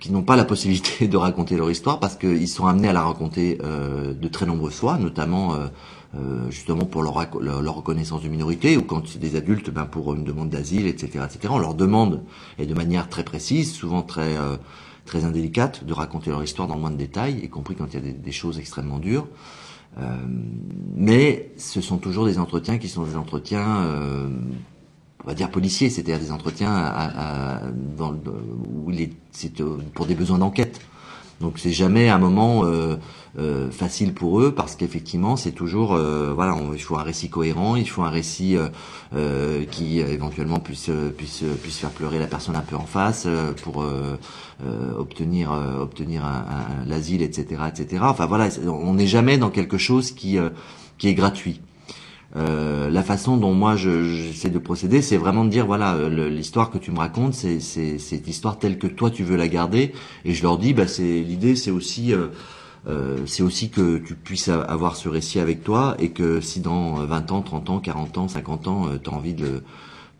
[0.00, 3.02] qui n'ont pas la possibilité de raconter leur histoire parce qu'ils sont amenés à la
[3.02, 5.66] raconter euh, de très nombreuses fois, notamment euh,
[6.16, 10.14] euh, justement pour leur, leur, reconnaissance de minorité ou quand c'est des adultes, ben pour
[10.14, 11.48] une demande d'asile, etc., etc.
[11.50, 12.22] On leur demande
[12.58, 14.36] et de manière très précise, souvent très
[15.04, 17.96] très indélicate, de raconter leur histoire dans moins de détails, y compris quand il y
[17.98, 19.28] a des, des choses extrêmement dures.
[20.94, 23.86] mais ce sont toujours des entretiens qui sont des entretiens
[25.26, 27.60] on va dire policiers, c'est-à-dire des entretiens à,
[27.98, 30.80] dans, où il est, c'est euh, pour des besoins d'enquête.
[31.40, 32.96] Donc c'est jamais un moment euh,
[33.38, 37.86] euh, facile pour eux parce qu'effectivement c'est toujours voilà il faut un récit cohérent, il
[37.86, 38.56] faut un récit
[39.70, 43.28] qui éventuellement puisse puisse puisse faire pleurer la personne un peu en face
[43.62, 43.84] pour
[44.96, 46.22] obtenir obtenir
[46.86, 48.04] l'asile etc etc.
[48.06, 50.38] Enfin voilà on n'est jamais dans quelque chose qui
[50.96, 51.60] qui est gratuit.
[52.34, 56.70] Euh, la façon dont moi j'essaie de procéder, c'est vraiment de dire voilà euh, l'histoire
[56.70, 59.92] que tu me racontes, c'est cette histoire telle que toi tu veux la garder,
[60.24, 62.28] et je leur dis bah c'est l'idée, c'est aussi euh,
[62.88, 66.94] euh, c'est aussi que tu puisses avoir ce récit avec toi et que si dans
[66.94, 69.62] 20 ans, 30 ans, 40 ans, 50 ans, tu as envie de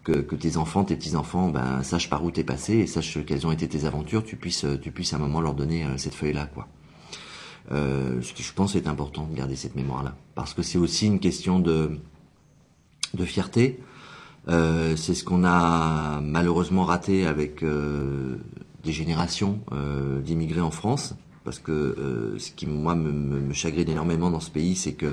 [0.04, 3.46] que, que, tes enfants, tes petits-enfants, ben, sachent par où t'es passé et sachent quelles
[3.46, 6.46] ont été tes aventures, tu puisses, tu puisses à un moment leur donner cette feuille-là,
[6.46, 6.68] quoi.
[7.72, 10.14] Euh, ce qui je pense est important de garder cette mémoire-là.
[10.34, 11.98] Parce que c'est aussi une question de,
[13.14, 13.80] de fierté.
[14.48, 18.36] Euh, c'est ce qu'on a malheureusement raté avec euh,
[18.84, 21.14] des générations euh, d'immigrés en France.
[21.44, 25.12] Parce que euh, ce qui moi me, me, chagrine énormément dans ce pays, c'est que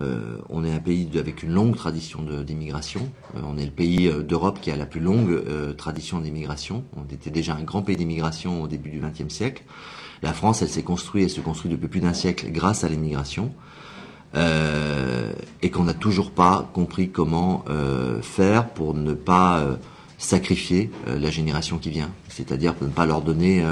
[0.00, 3.10] euh, on est un pays avec une longue tradition d'immigration.
[3.34, 5.42] on est le pays d'Europe qui a la plus longue
[5.76, 6.84] tradition d'immigration.
[6.96, 9.64] On était déjà un grand pays d'immigration au début du XXe siècle.
[10.22, 13.52] La France, elle s'est construite, elle se construit depuis plus d'un siècle grâce à l'immigration.
[14.34, 15.30] Euh,
[15.60, 19.76] et qu'on n'a toujours pas compris comment euh, faire pour ne pas euh,
[20.16, 23.64] sacrifier la génération qui vient, c'est-à-dire pour ne pas leur donner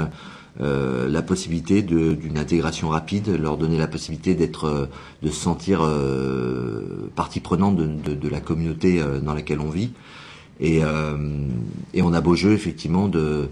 [0.59, 4.89] la possibilité d'une intégration rapide, leur donner la possibilité d'être,
[5.23, 5.89] de se sentir
[7.15, 9.91] partie prenante de, la communauté dans laquelle on vit.
[10.59, 10.81] Et,
[11.93, 13.47] et on a beau jeu effectivement de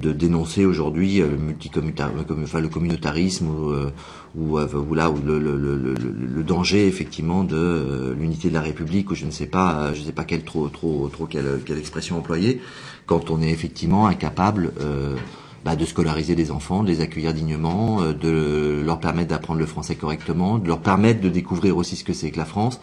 [0.00, 3.90] de dénoncer aujourd'hui euh, le le communautarisme ou, euh,
[4.34, 8.62] ou, euh, ou là où le, le, le, le, danger effectivement de l'unité de la
[8.62, 11.60] République ou je ne sais pas je ne sais pas quelle trop trop trop quelle,
[11.64, 12.60] quelle expression employer
[13.06, 15.16] quand on est effectivement incapable euh,
[15.64, 19.94] bah, de scolariser des enfants, de les accueillir dignement, de leur permettre d'apprendre le français
[19.94, 22.80] correctement, de leur permettre de découvrir aussi ce que c'est que la France,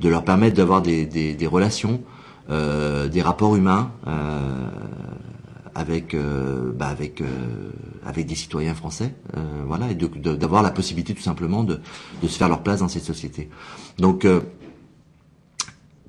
[0.00, 2.02] de leur permettre d'avoir des, des, des, relations,
[2.50, 3.90] euh, des rapports humains.
[4.06, 4.68] Euh,
[5.78, 7.26] avec euh, bah avec euh,
[8.04, 11.78] avec des citoyens français, euh, voilà, et d'avoir la possibilité tout simplement de,
[12.20, 13.48] de se faire leur place dans cette société.
[13.96, 14.26] Donc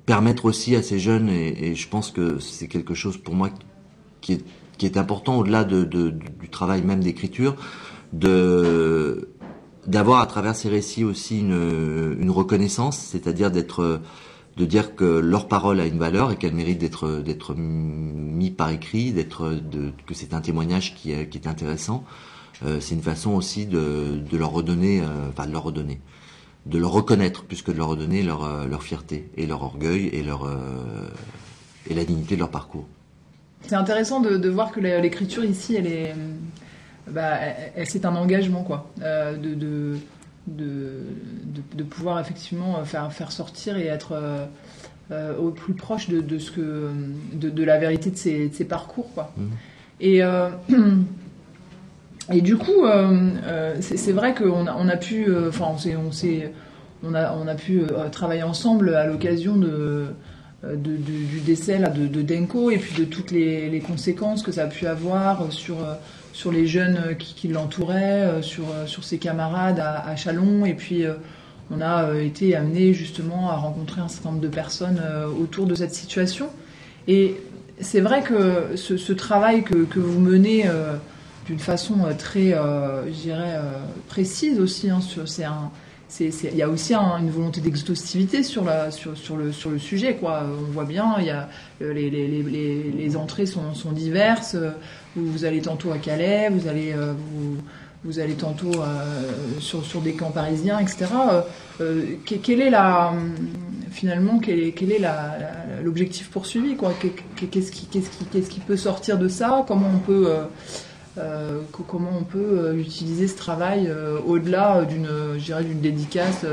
[0.06, 3.50] permettre aussi à ces jeunes, et, et je pense que c'est quelque chose pour moi
[4.20, 4.44] qui est,
[4.76, 7.54] qui est important au-delà de, de, du travail même d'écriture,
[8.12, 9.28] de
[9.86, 14.00] d'avoir à travers ces récits aussi une, une reconnaissance, c'est-à-dire d'être
[14.56, 18.70] de dire que leur parole a une valeur et qu'elle mérite d'être d'être mis par
[18.70, 19.58] écrit, d'être
[20.06, 22.04] que c'est un témoignage qui est, intéressant.
[22.64, 26.00] Euh, c'est une façon aussi de, leur redonner, euh, enfin de leur redonner,
[26.66, 30.08] de leur reconnaître plus que de leur redonner leur, euh, leur fierté et leur orgueil
[30.08, 30.46] et leur
[31.88, 32.86] et la dignité de leur parcours.
[33.62, 36.14] C'est intéressant de, voir que l'écriture ici, elle est,
[37.10, 37.38] bah,
[37.84, 39.96] c'est un engagement quoi, de
[40.50, 41.04] de,
[41.74, 44.44] de, pouvoir effectivement faire, faire sortir et être euh,
[45.10, 46.90] euh, au plus proche de, de ce que,
[47.32, 49.08] de, la vérité de ses, de ses parcours.
[49.14, 49.32] Quoi.
[49.36, 49.42] Mmh.
[50.00, 50.48] Et, euh,
[52.32, 52.84] et du coup,
[53.80, 56.10] c'est vrai qu'on a, on a pu, enfin, on, on,
[57.08, 60.06] on, a, on a pu travailler ensemble à l'occasion de,
[60.64, 64.64] de, du décès là, de, Denko et puis de toutes les, les, conséquences que ça
[64.64, 65.76] a pu avoir sur
[66.32, 70.64] sur les jeunes qui, qui l'entouraient, euh, sur, euh, sur ses camarades à, à, Chalon.
[70.64, 71.14] Et puis, euh,
[71.70, 75.00] on a été amené justement à rencontrer un certain nombre de personnes
[75.40, 76.48] autour de cette situation.
[77.06, 77.36] Et
[77.78, 80.64] c'est vrai que ce, travail que, que, vous menez
[81.46, 83.56] d'une façon très, je dirais,
[84.08, 85.70] précise aussi, hein, c'est un
[86.18, 90.18] il y a aussi une volonté d'exhaustivité sur, le, sujet.
[90.22, 91.16] On voit bien,
[91.80, 94.56] euh, les, entrées sont, diverses.
[95.16, 97.14] Vous, vous, allez tantôt à Calais, vous allez, euh,
[98.38, 101.06] tantôt euh, sur, des camps parisiens, etc.
[101.80, 102.72] Euh, quelle est
[103.90, 105.00] finalement, quel est,
[105.82, 106.76] l'objectif poursuivi
[107.50, 109.64] Qu'est-ce qui, peut sortir de ça?
[109.66, 110.44] Comment on peut euh,
[111.88, 116.44] comment on peut euh, utiliser ce travail euh, au-delà d'une, d'une dédicace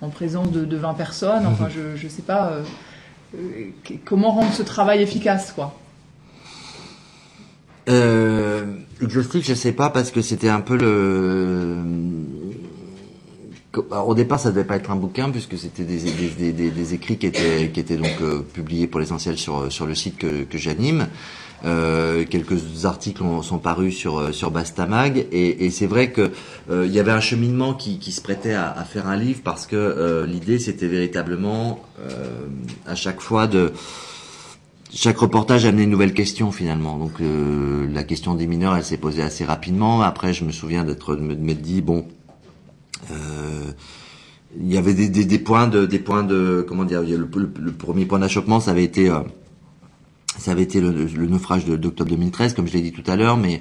[0.00, 1.46] en présence de, 20 personnes.
[1.46, 1.96] Enfin, mhm.
[1.96, 2.52] je ne sais pas
[4.04, 5.76] comment rendre ce travail efficace, quoi.
[7.88, 8.64] Euh,
[9.02, 11.76] exhaustif, je sais pas parce que c'était un peu le.
[13.74, 17.80] au départ, ça devait pas être un bouquin puisque c'était des, écrits qui étaient, qui
[17.80, 18.16] étaient donc
[18.52, 21.08] publiés pour l'essentiel sur sur le site que, que j'anime.
[21.64, 26.30] Euh, quelques articles sont parus sur euh, sur Bastamag et, et c'est vrai que
[26.70, 29.40] euh, il y avait un cheminement qui, qui se prêtait à, à, faire un livre
[29.44, 31.80] parce que l'idée c'était véritablement
[32.86, 33.72] à chaque fois de
[34.90, 36.96] chaque reportage amenait une nouvelle question finalement.
[36.96, 40.00] Donc la question des mineurs, elle s'est posée assez rapidement.
[40.00, 42.06] Après, je me souviens d'être de m'être dit bon,
[44.58, 47.02] il y avait des, des, des, points de des points de comment dire.
[47.02, 49.12] Le, le premier point d'achoppement, ça avait été
[50.40, 50.90] ça avait été le,
[51.26, 53.60] naufrage d'octobre 2013, comme je l'ai dit tout à l'heure, mais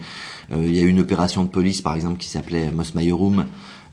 [0.51, 3.45] euh, il y a eu une opération de police, par exemple, qui s'appelait Mosmaiorum,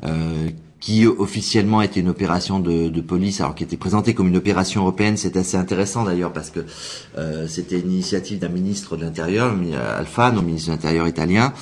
[0.05, 4.37] euh, qui officiellement était une opération de, de, police, alors qui était présentée comme une
[4.37, 5.17] opération européenne.
[5.17, 6.61] C'est assez intéressant d'ailleurs parce que
[7.17, 9.57] euh, c'était une initiative d'un ministre de l'Intérieur,
[9.99, 11.53] Alfano, ministre de l'Intérieur italien,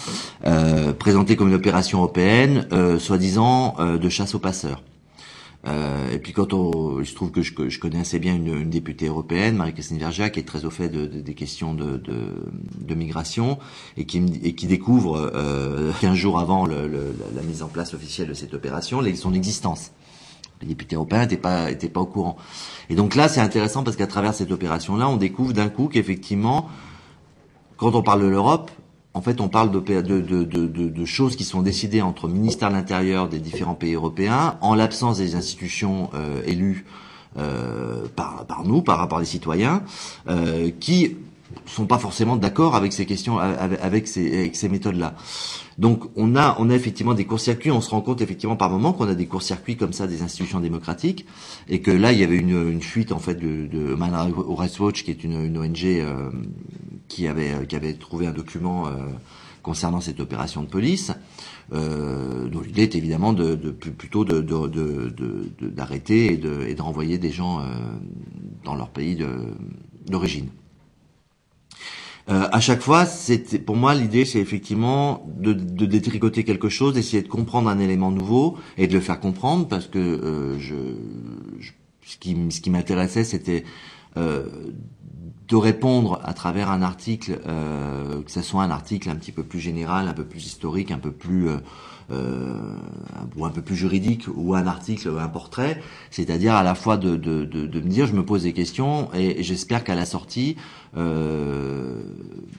[0.46, 4.82] euh, présentée comme une opération européenne, euh, soi-disant euh, de chasse aux passeurs.
[5.66, 8.68] Euh, et puis quand on, il se trouve que je, je connais assez bien une,
[8.68, 12.94] députée européenne, Marie-Christine Vergia, qui est très au fait de, de, des questions de, de,
[12.94, 13.58] migration
[13.96, 17.94] et qui, et qui découvre euh, 15 jours avant le, le, la mise en place
[17.94, 19.92] officielle de cette opération son existence.
[20.60, 22.36] Les députés européens n'étaient pas, pas au courant.
[22.88, 26.68] Et donc là, c'est intéressant parce qu'à travers cette opération-là, on découvre d'un coup qu'effectivement,
[27.76, 28.70] quand on parle de l'Europe,
[29.14, 33.28] en fait, on parle de, de, de, choses qui sont décidées entre ministères de l'Intérieur
[33.28, 36.84] des différents pays européens, en l'absence des institutions euh, élues
[37.38, 39.82] euh, par, nous, par rapport aux citoyens,
[40.28, 41.16] euh, qui
[41.66, 45.14] sont pas forcément d'accord avec ces questions, avec, ces, avec ces méthodes-là.
[45.78, 48.92] Donc on a, on a effectivement des courts-circuits, on se rend compte effectivement par moment
[48.92, 51.26] qu'on a des courts-circuits comme ça des institutions démocratiques,
[51.68, 53.96] et que là il y avait une, une fuite en fait de, de
[54.54, 56.30] Rights Watch, qui est une, une ONG euh,
[57.08, 58.90] qui avait qui avait trouvé un document euh,
[59.62, 61.12] concernant cette opération de police.
[61.72, 67.30] Euh, dont l'idée est évidemment de, de plutôt d'arrêter et de, et de renvoyer des
[67.30, 67.64] gens euh,
[68.64, 69.16] dans leur pays
[70.06, 70.48] d'origine.
[72.30, 73.04] Euh, à chaque fois,
[73.66, 78.10] pour moi l'idée, c'est effectivement de, de, détricoter quelque chose, d'essayer de comprendre un élément
[78.10, 80.74] nouveau et de le faire comprendre, parce que euh, je,
[81.60, 81.72] je,
[82.06, 83.64] ce qui, ce qui m'intéressait, c'était
[84.16, 84.46] euh,
[85.48, 89.42] de répondre à travers un article, euh, que ce soit un article un petit peu
[89.42, 91.56] plus général, un peu plus historique, un peu plus euh,
[92.10, 92.76] euh,
[93.36, 97.16] ou un peu plus juridique, ou un article, un portrait, c'est-à-dire à la fois de,
[97.16, 100.56] de, de, de, me dire, je me pose des questions, et, j'espère qu'à la sortie,
[100.96, 102.02] euh,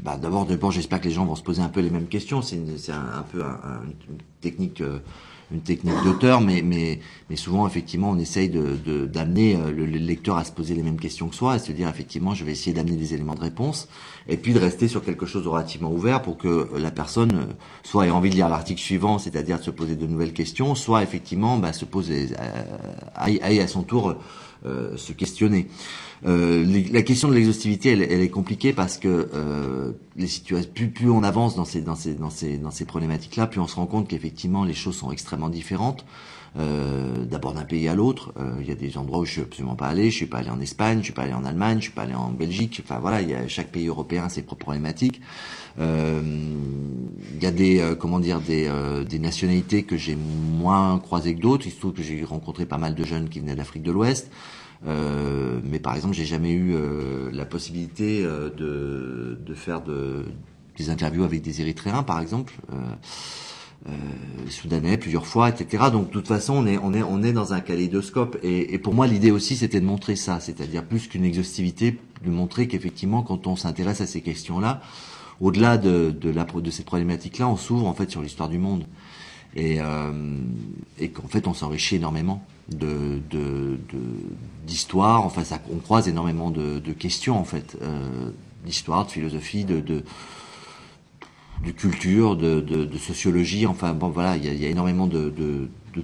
[0.03, 2.41] bah d'abord, d'abord, j'espère que les gens vont se poser un peu les mêmes questions.
[2.41, 2.57] C'est
[2.91, 4.81] un, un, peu une technique.
[4.81, 4.99] Euh,
[5.51, 9.85] une technique d'auteur, mais, mais, mais souvent, effectivement, on essaye d'amener de, d'amener euh, le,
[9.85, 12.51] lecteur à se poser les mêmes questions que soi, et se dire, effectivement, je vais
[12.51, 13.87] essayer d'amener des éléments de réponse,
[14.27, 17.53] et puis de rester sur quelque chose de relativement ouvert pour que la personne euh,
[17.83, 21.03] soit ait envie de lire l'article suivant, c'est-à-dire de se poser de nouvelles questions, soit
[21.03, 24.15] effectivement bah, se poser, euh, aille, à son tour
[24.65, 25.67] euh, se questionner.
[26.25, 30.89] Euh, la question de l'exhaustivité, elle, elle, est compliquée parce que euh, les situations, plus,
[30.89, 33.75] plus on avance dans ces, dans ces, dans ces, dans ces problématiques-là, plus on se
[33.75, 36.05] rend compte qu'effectivement les choses sont extrêmement différentes.
[36.57, 39.41] Euh, D'abord d'un pays à l'autre, euh, il y a des endroits où je suis
[39.41, 40.09] absolument pas allé.
[40.09, 42.03] Je suis pas allé en Espagne, je suis pas allé en Allemagne, je suis pas
[42.03, 42.81] allé en Belgique.
[42.83, 45.21] Enfin voilà, il y chaque pays européen ses propres problématiques.
[45.79, 46.21] Euh,
[47.35, 48.69] il y a des comment dire des,
[49.19, 51.65] nationalités que j'ai moins croisées que d'autres.
[51.65, 54.31] Il se trouve que j'ai rencontré pas mal de jeunes qui venaient d'Afrique de l'Ouest.
[54.85, 56.75] Mais par exemple, j'ai jamais eu
[57.31, 60.25] la possibilité de, de faire de,
[60.77, 62.53] des interviews avec des Érythréens, par exemple,
[64.49, 65.85] Soudanais plusieurs fois, etc.
[65.91, 68.37] Donc de toute façon, on est dans un kaléidoscope.
[68.43, 72.29] Et, et pour moi, l'idée aussi, c'était de montrer ça, c'est-à-dire plus qu'une exhaustivité, de
[72.29, 74.81] montrer qu'effectivement, quand on s'intéresse à ces questions-là,
[75.41, 78.85] au-delà de, de, la, de cette problématique-là, on s'ouvre en fait sur l'histoire du monde.
[79.55, 80.37] et, euh,
[80.99, 83.77] et qu'en fait on s'enrichit énormément de de-
[84.65, 85.23] d'histoire.
[85.25, 88.31] enfin, on croise énormément de, questions en fait, euh,
[88.65, 90.03] d'histoire, de philosophie, de
[91.63, 93.65] de culture, de, sociologie.
[93.65, 95.31] Enfin bon, voilà, il y a, énormément de,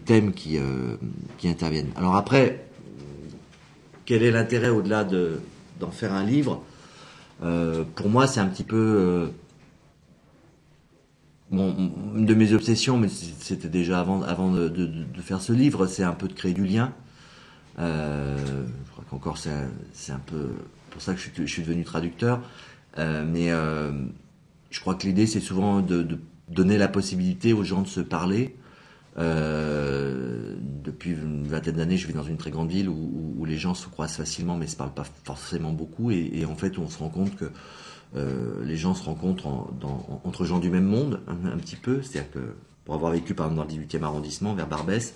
[0.05, 0.95] thèmes qui euh,
[1.37, 1.91] qui interviennent.
[1.95, 2.65] Alors après,
[4.05, 5.39] quel est l'intérêt au-delà de
[5.79, 6.63] d'en faire un livre?
[7.43, 9.27] Euh, Pour moi, c'est un petit peu euh,
[11.51, 16.13] une de mes obsessions, mais c'était déjà avant, avant de, faire ce livre, c'est un
[16.13, 16.93] peu de créer du lien.
[17.77, 20.49] Je crois qu'encore c'est un- un peu
[20.91, 22.41] pour ça que je suis, je suis devenu traducteur.
[22.97, 23.51] Mais
[24.71, 26.07] je crois que l'idée, c'est souvent de,
[26.47, 28.55] donner la possibilité aux gens de se parler.
[29.17, 33.73] Euh, depuis une vingtaine d'années, je vis dans une très grande ville où, les gens
[33.73, 36.09] se croisent facilement, mais se parlent pas forcément beaucoup.
[36.11, 37.51] Et, en fait, on se rend compte que
[38.15, 39.47] euh, les gens se rencontrent
[40.23, 42.01] entre gens du même monde, un, petit peu.
[42.01, 42.55] C'est-à-dire que
[42.85, 45.13] pour avoir vécu par exemple dans le 18e arrondissement, vers Barbès,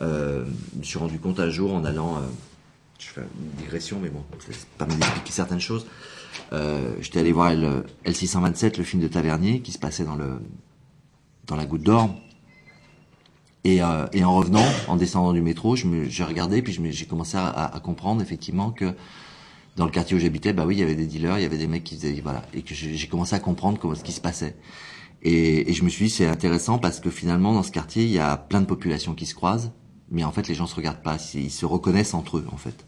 [0.00, 2.20] euh, je me suis rendu compte un jour en allant,
[2.98, 5.86] je fais une digression, mais bon, c'est pas m'expliquer certaines choses.
[6.52, 10.40] Euh, J'étais allé voir L, L627, le film de Tavernier, qui se passait dans le
[11.46, 12.10] dans la Goutte d'Or.
[13.64, 16.80] Et, euh, et en revenant, en descendant du métro, je me- j'ai regardé, puis je
[16.90, 18.94] j'ai commencé à, à- à comprendre effectivement que
[19.76, 21.58] dans le quartier où j'habitais, bah oui, il y avait des dealers, il y avait
[21.58, 24.20] des mecs qui faisaient, voilà, et que j'ai commencé à comprendre comment ce qui se
[24.20, 24.56] passait.
[25.22, 28.10] Et, et je me suis dit, c'est intéressant parce que finalement, dans ce quartier, il
[28.10, 29.72] y a plein de populations qui se croisent,
[30.10, 32.84] mais en fait, les gens se regardent pas, ils se reconnaissent entre eux, en fait.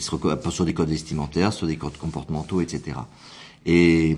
[0.00, 2.98] Sur des codes vestimentaires, sur des codes comportementaux, etc.
[3.66, 4.16] Et,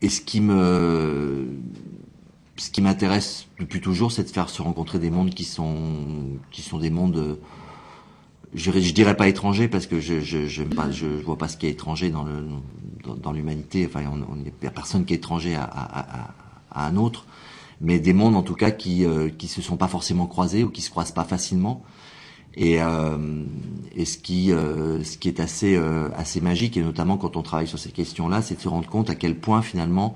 [0.00, 0.40] ce qui
[2.80, 5.74] m'intéresse depuis toujours, c'est de faire se rencontrer des mondes qui sont,
[6.80, 7.38] des mondes,
[8.54, 10.62] je, je dirais pas étrangers parce que je, je,
[11.24, 13.86] vois pas ce qui est étranger dans l'humanité.
[13.86, 16.30] Enfin, on, a personne qui est étranger à
[16.70, 17.26] un autre,
[17.80, 20.70] mais des mondes en tout cas qui, euh, qui se sont pas forcément croisés ou
[20.70, 21.82] qui se croisent pas facilement.
[22.56, 23.44] Et, euh,
[23.94, 27.42] et ce qui, euh, ce qui est assez, euh, assez magique, et notamment quand on
[27.42, 30.14] travaille sur ces questions-là, c'est de se rendre compte à quel point finalement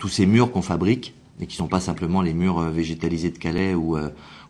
[0.00, 3.72] tous ces murs qu'on fabrique, et qui sont pas simplement les murs végétalisés de Calais
[3.72, 3.96] ou,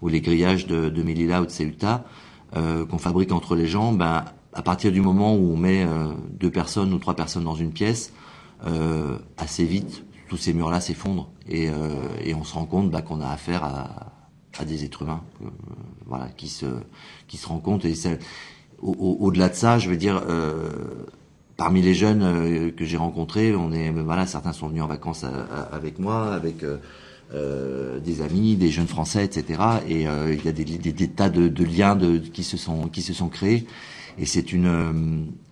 [0.00, 2.06] ou les grillages de, de Melilla ou de Ceuta,
[2.54, 5.86] qu'on fabrique entre les gens, ben, à partir du moment où on met
[6.38, 8.14] deux personnes ou trois personnes dans une pièce,
[8.66, 11.30] euh, assez vite, tous ces murs-là s'effondrent.
[11.48, 11.90] Et, euh,
[12.22, 14.12] et on se rend compte ben, qu'on a affaire à,
[14.58, 15.48] à des êtres humains, euh,
[16.06, 16.66] voilà, qui se
[17.28, 18.10] qui se rencontrent et ça-
[18.82, 20.70] au- au-delà de ça, je veux dire, euh,
[21.56, 25.24] parmi les jeunes euh, que j'ai rencontrés, on est voilà, certains sont venus en vacances
[25.24, 26.78] à- avec moi, avec euh,
[27.32, 29.62] euh, des amis, des jeunes français, etc.
[29.88, 32.88] Et euh, il y a des, des, tas de, de liens de, qui se sont
[32.88, 33.66] qui se sont créés
[34.18, 34.92] et c'est une euh,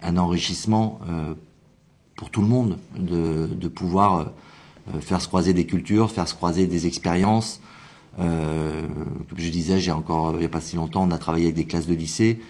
[0.03, 1.34] un enrichissement euh,
[2.16, 4.32] pour tout le monde de, de pouvoir
[4.92, 7.61] euh, faire se croiser des cultures, faire se croiser des expériences.
[8.18, 8.86] Euh,
[9.28, 11.56] comme je disais, j'ai encore il n'y a pas si longtemps, on a travaillé avec
[11.56, 12.40] des classes de lycée.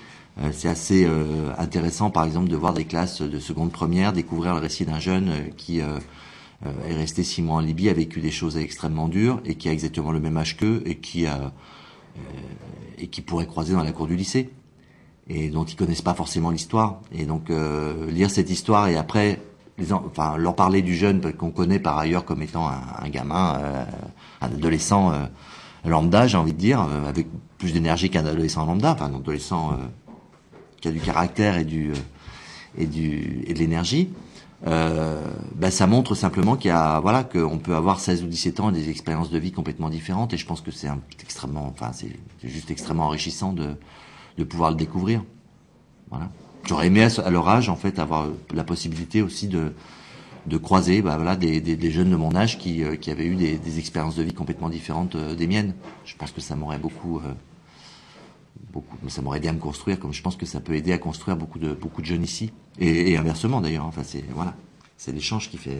[0.40, 4.54] Euh, c'est assez euh, intéressant, par exemple, de voir des classes de seconde première découvrir
[4.54, 5.98] le récit d'un jeune euh, qui euh,
[6.88, 9.72] est resté six mois en Libye, a vécu des choses extrêmement dures et qui a
[9.72, 11.52] exactement le même âge qu'eux et qui a
[12.98, 14.50] et qui pourrait croiser dans la cour du lycée
[15.28, 17.00] et dont ils connaissent pas forcément l'histoire.
[17.12, 17.48] Et donc
[18.08, 19.40] lire cette histoire et après
[19.78, 23.08] les en- enfin leur parler du jeune qu'on connaît par ailleurs comme étant un, un
[23.08, 23.86] gamin,
[24.40, 25.12] un adolescent
[25.84, 27.26] lambda, j'ai envie de dire, euh, avec
[27.58, 29.76] plus d'énergie qu'un adolescent lambda, enfin un adolescent euh,
[30.80, 31.94] qui a du caractère et du euh,
[32.76, 34.10] et du et de l'énergie.
[34.64, 38.70] Ben, ça montre simplement qu'il y a voilà qu'on peut avoir 16 ou 17 ans
[38.70, 40.88] et des expériences de vie complètement différentes et je pense que c'est
[41.20, 42.10] extrêmement enfin c'est
[42.42, 43.76] juste extrêmement enrichissant de
[44.36, 45.22] de pouvoir le découvrir.
[46.10, 46.28] Voilà.
[46.66, 49.72] J'aurais aimé à, à leur âge en fait avoir la possibilité aussi de
[50.46, 53.78] de croiser bah, voilà des, jeunes de mon âge qui euh, qui avaient eu des,
[53.78, 55.74] expériences de vie complètement différentes euh, des miennes.
[56.04, 60.22] Je pense que ça m'aurait beaucoup euh, ça m'aurait aidé à me construire comme je
[60.22, 63.60] pense que ça peut aider à construire beaucoup de beaucoup de jeunes ici et, inversement
[63.60, 63.86] d'ailleurs.
[63.86, 64.54] Enfin c'est voilà
[65.06, 65.78] l'échange qui fait.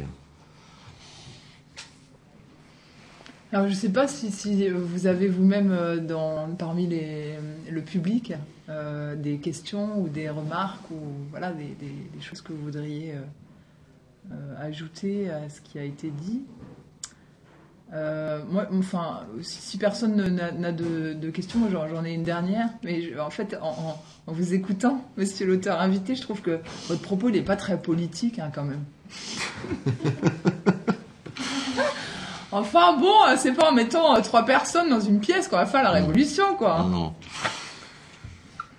[3.53, 5.75] Alors je sais pas si, vous avez vous-même
[6.59, 7.35] parmi les,
[7.71, 8.35] le public
[9.17, 10.99] des questions ou des remarques ou
[11.31, 13.15] voilà des, choses que vous voudriez
[14.61, 16.43] ajouter à ce qui a été dit.
[17.95, 22.68] Euh, moi, enfin, si, personne ne- n'a de, de questions, j'en ai une dernière.
[22.85, 26.59] Mais je- en fait, en, en- en vous écoutant, Monsieur l'auteur invité, je trouve que
[26.89, 28.85] votre propos n'est pas très politique, hein, quand même.
[32.51, 35.66] Enfin bon, euh, c'est pas en mettant euh, trois personnes dans une pièce qu'on va
[35.66, 36.87] faire la révolution, quoi.
[36.91, 37.14] Non.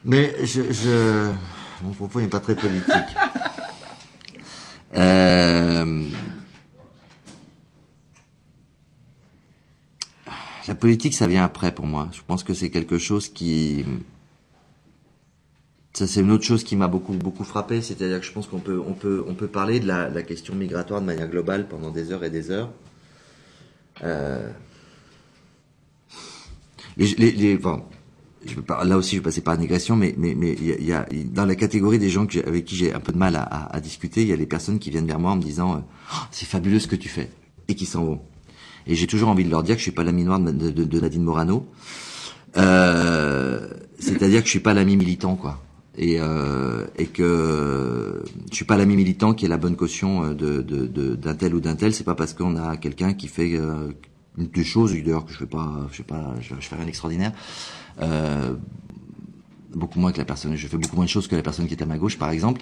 [0.04, 1.30] Mais je, je...
[1.84, 2.93] mon propos n'est pas très politique.
[4.96, 6.04] Euh,
[10.80, 12.10] politique, ça vient après pour moi.
[12.12, 13.86] Je pense que c'est quelque chose qui
[15.94, 18.60] ça c'est une autre chose qui m'a beaucoup beaucoup frappé, c'est-à-dire que je pense qu'on
[18.60, 21.92] peut on peut on peut parler de la, la, question migratoire de manière globale pendant
[21.92, 22.72] des heures et des heures.
[24.04, 24.50] Euh,
[26.98, 27.60] les,
[28.46, 31.06] je pas, là aussi je vais passer par négation, mais mais mais il y a,
[31.26, 33.80] dans la catégorie des gens avec qui j'ai un peu de mal à, à, à,
[33.80, 35.84] discuter, il y a les personnes qui viennent vers moi en me disant
[36.14, 37.30] oh, c'est fabuleux ce que tu fais
[37.68, 38.22] et qui s'en vont.
[38.88, 40.84] Et j'ai toujours envie de leur dire que je suis pas l'ami noir de, de,
[40.84, 41.68] de, Nadine Morano.
[42.58, 43.68] Euh,
[44.00, 45.62] C'est-à-dire que je suis pas l'ami militant, quoi
[46.00, 50.34] et, euh, et que je suis pas l'ami militant qui est la bonne caution euh,
[50.34, 51.94] de, d'un tel ou d'un tel.
[51.94, 53.90] C'est pas parce qu'on a quelqu'un qui fait euh,
[54.38, 57.34] des choses d'ailleurs que je fais pas, je fais pas, je fais rien d'extraordinaire.
[58.02, 58.56] Euh,
[59.74, 61.74] beaucoup moins que la personne, je fais beaucoup moins de choses que la personne qui
[61.74, 62.62] est à ma gauche, par exemple.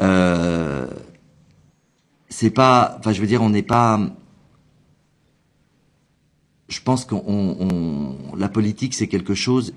[0.00, 0.86] Euh,
[2.28, 4.00] c'est pas, enfin, je veux dire, on n'est pas.
[6.68, 9.72] Je pense qu'on, on, la politique, c'est quelque chose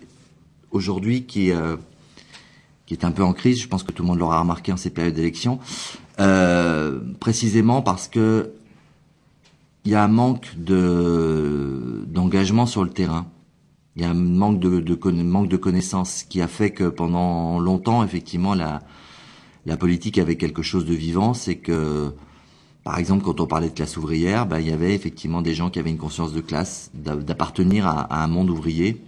[0.71, 1.77] aujourd'hui qui euh,
[2.85, 3.61] qui est un peu en crise.
[3.61, 5.59] Je pense que tout le monde l'aura remarqué en ces périodes d'élection,
[7.19, 8.51] précisément parce que
[9.85, 13.27] il y a un manque de d'engagement sur le terrain.
[13.95, 17.59] Il y a un manque de, de manque de connaissances qui a fait que pendant
[17.59, 18.81] longtemps, effectivement, la
[19.65, 22.13] la politique avait quelque chose de vivant, c'est que
[22.83, 25.69] par exemple, quand on parlait de classe ouvrière, ben, il y avait effectivement des gens
[25.69, 29.03] qui avaient une conscience de classe, d'appartenir à, à, un monde ouvrier,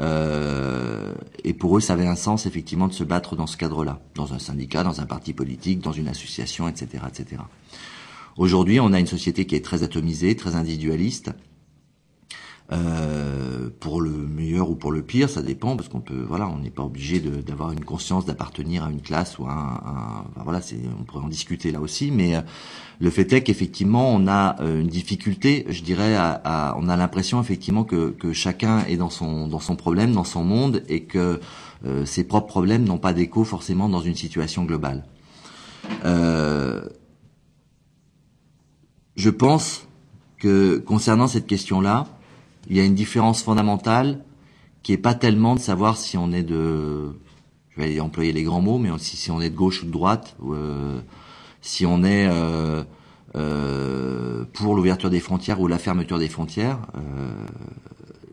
[0.00, 4.00] euh, et pour eux, ça avait un sens effectivement de se battre dans ce cadre-là,
[4.14, 7.42] dans un syndicat, dans un parti politique, dans une association, etc., etc.
[8.36, 11.32] Aujourd'hui, on a une société qui est très atomisée, très individualiste,
[12.70, 16.58] euh, pour le meilleur ou pour le pire, ça dépend parce qu'on peut, voilà, on
[16.58, 20.78] n'est pas obligé d'avoir une conscience d'appartenir à une classe ou à un, voilà, c'est,
[20.98, 22.40] on pourrait en discuter là aussi, mais euh,
[23.00, 27.40] le fait est qu'effectivement, on a euh, une difficulté, je dirais, à, on a l'impression
[27.40, 31.40] effectivement que, que chacun est dans son dans son problème, dans son monde, et que
[32.04, 35.04] ses propres problèmes n'ont pas d'écho forcément dans une situation globale.
[39.16, 39.88] je pense
[40.38, 42.06] que concernant cette question-là,
[42.68, 44.24] il y a une différence fondamentale
[44.82, 47.12] qui est pas tellement de savoir si on est de,
[47.70, 49.90] je vais employer les grands mots, mais aussi si on est de gauche ou de
[49.90, 51.00] droite, ou, euh,
[51.60, 52.82] si on est euh,
[53.34, 56.78] euh, pour l'ouverture des frontières ou la fermeture des frontières.
[56.96, 57.46] Euh,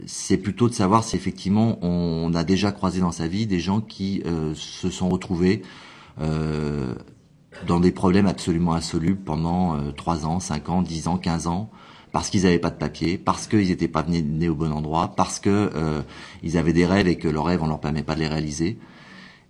[0.05, 3.79] c'est plutôt de savoir si effectivement on a déjà croisé dans sa vie des gens
[3.79, 5.61] qui euh, se sont retrouvés
[6.19, 6.95] euh,
[7.67, 11.69] dans des problèmes absolument insolubles pendant 3 ans, 5 ans, 10 ans, 15 ans,
[12.11, 15.39] parce qu'ils n'avaient pas de papier, parce qu'ils n'étaient pas nés au bon endroit, parce
[15.39, 16.01] que euh,
[16.43, 18.77] ils avaient des rêves et que leurs rêves on leur permet pas de les réaliser.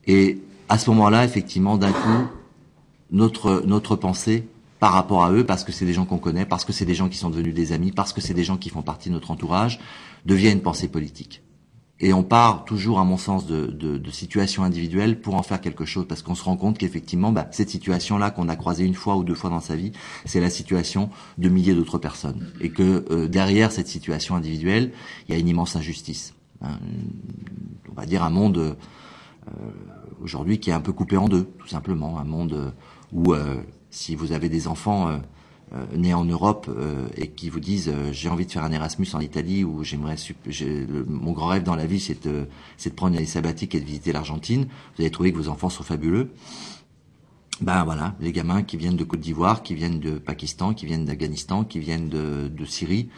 [0.08, 2.28] Et à ce moment-là, effectivement, d'un coup,
[3.12, 4.48] notre notre pensée
[4.80, 6.96] par rapport à eux, parce que c'est des gens qu'on connaît, parce que c'est des
[6.96, 9.14] gens qui sont devenus des amis, parce que c'est des gens qui font partie de
[9.14, 9.80] notre entourage,
[10.26, 11.42] devient une pensée politique.
[12.02, 15.60] Et on part toujours, à mon sens, de, de, de situations individuelles pour en faire
[15.60, 18.94] quelque chose, parce qu'on se rend compte qu'effectivement, bah, cette situation-là qu'on a croisée une
[18.94, 19.92] fois ou deux fois dans sa vie,
[20.26, 24.94] c'est la situation de milliers d'autres personnes, et que euh, derrière cette situation individuelle,
[25.28, 26.34] il y a une immense injustice.
[26.62, 26.80] Hein,
[27.90, 29.52] on va dire un monde euh,
[30.22, 32.74] aujourd'hui qui est un peu coupé en deux, tout simplement, un monde
[33.12, 33.58] où euh,
[33.90, 35.18] si vous avez des enfants euh,
[35.96, 39.08] nés en Europe euh, et qui vous disent euh, j'ai envie de faire un Erasmus
[39.14, 40.16] en Italie ou j'aimerais
[41.08, 42.48] mon grand rêve dans la vie c'est de,
[42.84, 45.70] de prendre une année sabbatique et de visiter l'Argentine, vous allez trouver que vos enfants
[45.70, 46.32] sont fabuleux.
[47.62, 51.04] Ben voilà, les gamins qui viennent de Côte d'Ivoire, qui viennent de Pakistan, qui viennent
[51.04, 53.10] d'Afghanistan, qui viennent de, de Syrie,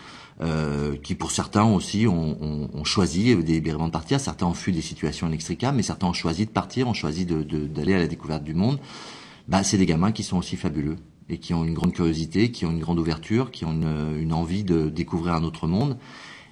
[0.41, 4.19] euh, qui pour certains aussi ont, ont, ont choisi délibérément de partir.
[4.19, 7.45] Certains ont fui des situations inextricables, mais certains ont choisi de partir, ont choisi d'aller
[7.45, 8.79] de, de, à la découverte du monde.
[9.47, 10.97] Ben, c'est des gamins qui sont aussi fabuleux
[11.31, 14.33] et qui ont une grande curiosité, qui ont une grande ouverture, qui ont une, une
[14.33, 15.97] envie de découvrir un autre monde.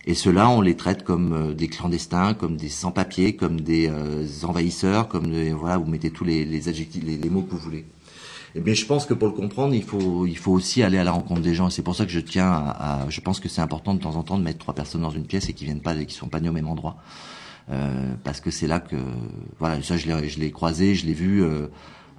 [0.06, 4.26] Et ceux-là, on les traite comme euh, des clandestins, comme des sans-papiers, comme des euh,
[4.44, 7.58] envahisseurs, comme des, voilà, vous mettez tous les, les adjectifs, les, les, mots que vous
[7.58, 7.86] voulez.
[8.56, 11.04] Eh bien, je pense que pour le comprendre, il faut, il faut aussi aller à
[11.04, 11.68] la rencontre des gens.
[11.68, 14.00] Et c'est pour ça que je tiens à, à je pense que c'est important de
[14.00, 16.16] temps en temps de mettre trois personnes dans une pièce et qui viennent pas, qui
[16.16, 16.96] sont pas nés au même endroit.
[17.70, 18.96] Euh, parce que c'est là que,
[19.60, 21.44] voilà, ça je l'ai, je l'ai croisé, je l'ai vu.
[21.44, 21.68] Euh,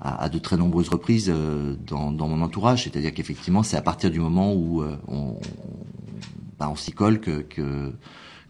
[0.01, 2.85] à, à, de très nombreuses reprises euh, dans, dans, mon entourage.
[2.85, 5.39] C'est-à-dire qu'effectivement, c'est à partir du moment où euh, on,
[6.59, 7.93] bah, on s'y colle que, que,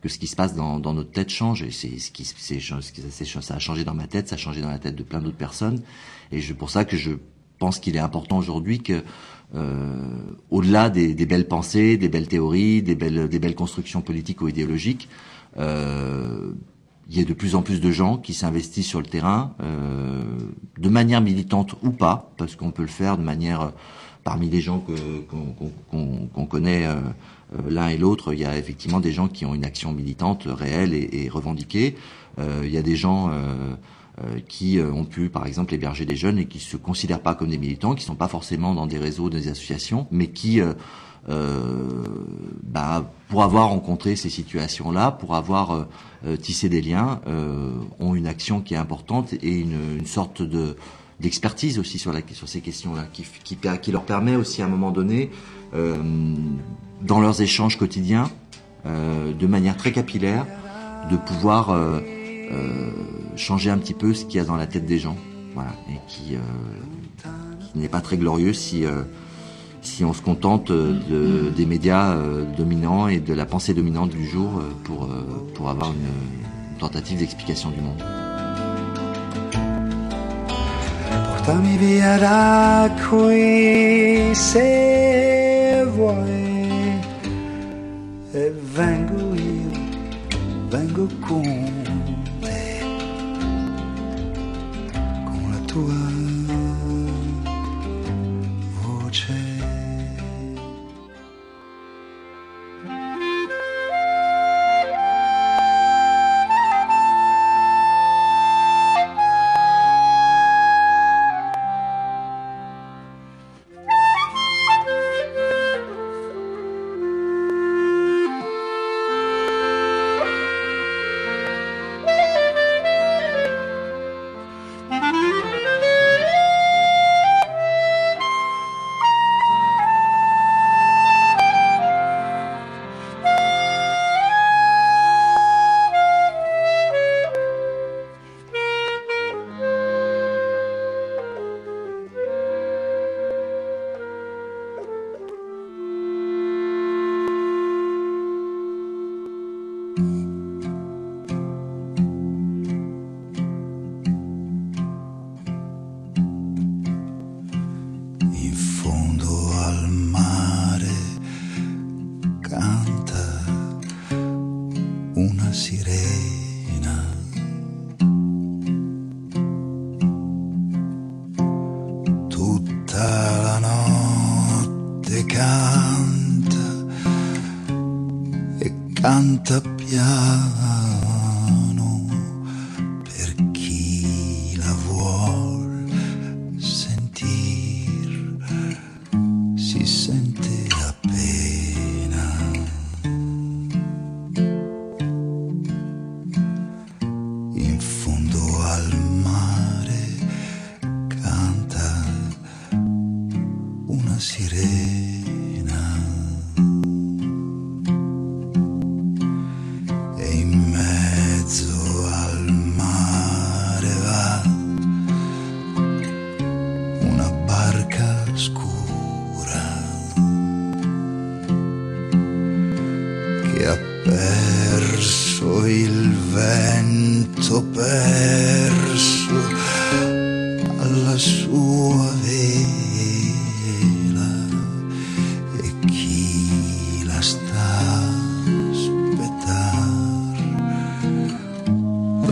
[0.01, 1.63] que ce qui se passe dans, dans notre tête change.
[1.63, 4.71] Et c'est ce qui, c'est, ça a changé dans ma tête, ça a changé dans
[4.71, 5.83] la tête de plein d'autres personnes.
[6.33, 7.13] Et c'est pour ça que je
[7.59, 9.03] pense qu'il est important aujourd'hui que
[9.55, 10.07] euh,
[10.51, 14.49] au-delà des, des, belles pensées, des belles théories, des belles, des belles constructions politiques ou
[14.49, 15.09] idéologiques,
[15.59, 16.53] euh,
[17.11, 20.23] il y a de plus en plus de gens qui s'investissent sur le terrain, euh,
[20.79, 23.73] de manière militante ou pas, parce qu'on peut le faire de manière
[24.23, 24.85] parmi les gens
[26.35, 27.01] qu'on connaît euh,
[27.55, 30.45] euh, l'un et l'autre, il y a effectivement des gens qui ont une action militante
[30.47, 31.97] réelle et, et revendiquée.
[32.39, 33.75] Euh, il y a des gens euh,
[34.23, 37.35] euh, qui euh, ont pu, par exemple, héberger des jeunes et qui se considèrent pas
[37.35, 40.67] comme des militants, qui sont pas forcément dans des réseaux, des associations, mais qui euh,
[40.67, 40.75] euh,
[41.27, 45.85] bah, pour avoir rencontré ces situations-là, pour avoir euh,
[46.27, 50.77] euh, tissé des liens, euh, ont une action qui est importante et une, sorte de
[51.21, 52.15] d'expertise aussi sur,
[52.47, 55.31] ces questions-là, qui, leur permet aussi à un moment donné,
[55.75, 55.95] euh,
[57.03, 58.31] dans leurs échanges quotidiens,
[58.87, 60.47] euh, de manière très capillaire,
[61.11, 62.01] de pouvoir euh,
[62.51, 62.91] euh,
[63.37, 65.17] changer un petit peu ce qu'il y a dans la tête des gens,
[65.53, 67.29] voilà, et qui, euh,
[67.61, 69.03] qui n'est pas très glorieux si euh,
[69.83, 74.27] si on se contente de, des médias euh, dominants et de la pensée dominante du
[74.27, 78.03] jour euh, pour, euh, pour avoir une, tentative d'explication du monde.
[81.37, 81.51] Qui
[82.17, 82.89] la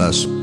[0.09, 0.38] Podcast.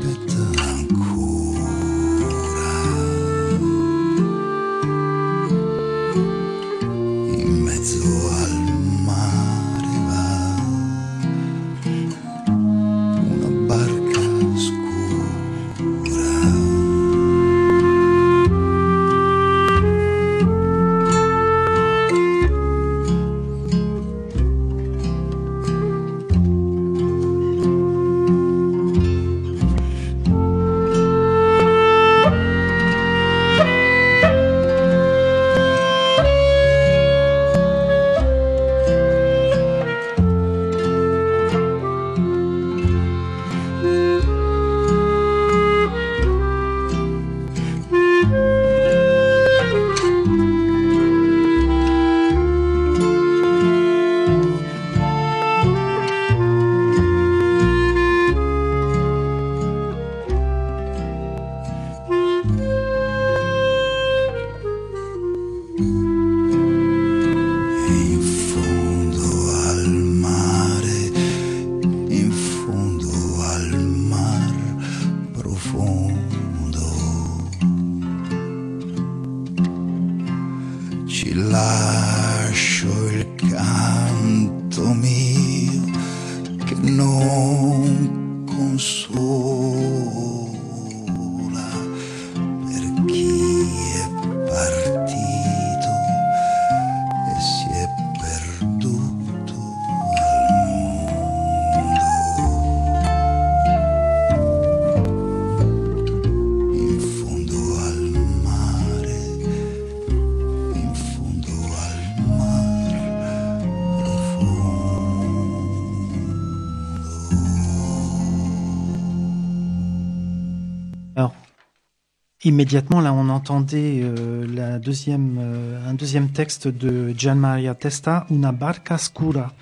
[122.46, 128.98] Immédiatement, là, on entendait euh, euh, un deuxième texte de Gian Maria Testa, Una barca
[128.98, 129.52] scura,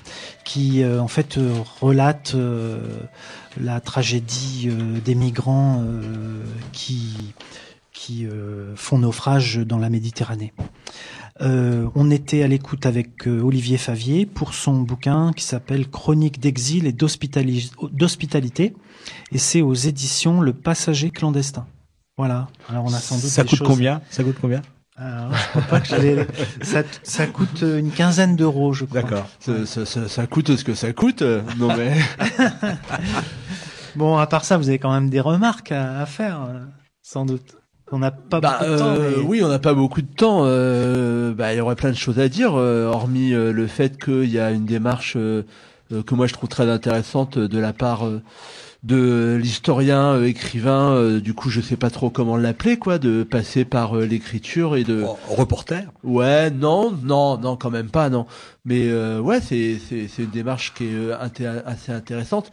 [0.44, 1.38] qui euh, en fait
[1.80, 2.36] relate
[3.60, 4.68] la tragédie
[5.04, 5.82] des migrants
[6.72, 7.34] qui,
[8.76, 10.52] font naufrage dans la Méditerranée.
[11.40, 16.92] On était à l'écoute avec Olivier Favier pour son bouquin qui s'appelle Chronique d'exil et
[16.92, 18.74] d'hospitali- d'hospitalité,
[19.32, 21.66] et c'est aux éditions Le Passager clandestin.
[22.16, 22.48] Voilà.
[22.68, 24.00] Alors on a sans doute Ça des coûte choses- combien?
[24.10, 24.62] Ça coûte combien?
[24.96, 26.26] Alors, je crois pas que j'allais-
[26.62, 29.02] ça, ça coûte une quinzaine d'euros, je crois.
[29.02, 29.26] D'accord.
[29.40, 31.22] Ça, ça, ça, ça coûte ce que ça coûte.
[31.22, 31.94] euh, Non mais
[33.96, 36.60] Bon, à part ça, vous avez quand même des remarques à, à faire, euh,
[37.02, 37.56] sans doute.
[37.92, 38.86] On n'a pas bah, beaucoup de temps.
[38.96, 40.40] euh, mais- oui, on n'a pas beaucoup de temps.
[40.44, 44.02] euh, bah, il y aurait plein de choses à dire, euh, hormis euh, le fait
[44.02, 45.44] qu'il y a une démarche euh,
[45.92, 48.22] euh, que moi je trouve très intéressante euh, de la part euh,
[48.84, 50.92] de l'historien euh, écrivain.
[50.92, 54.76] euh, du coup, je sais pas trop comment l'appeler, quoi, de passer par euh, l'écriture
[54.76, 58.26] et de Oh, Reporter Ouais, non, non, non, quand même pas, non.
[58.64, 62.50] Mais euh, ouais, c'est c'est c'est une démarche qui est euh, inté- assez intéressante.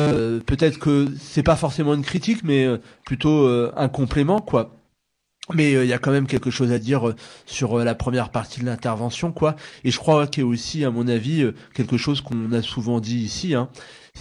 [0.00, 4.74] Euh, Peut-être que c'est pas forcément une critique, mais euh, plutôt euh, un complément, quoi.
[5.54, 8.30] Mais euh, il y a quand même quelque chose à dire euh, sur la première
[8.30, 9.56] partie de l'intervention, quoi.
[9.84, 12.62] Et je crois qu'il y a aussi, à mon avis, euh, quelque chose qu'on a
[12.62, 13.68] souvent dit ici, hein,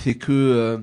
[0.04, 0.78] c'est que euh,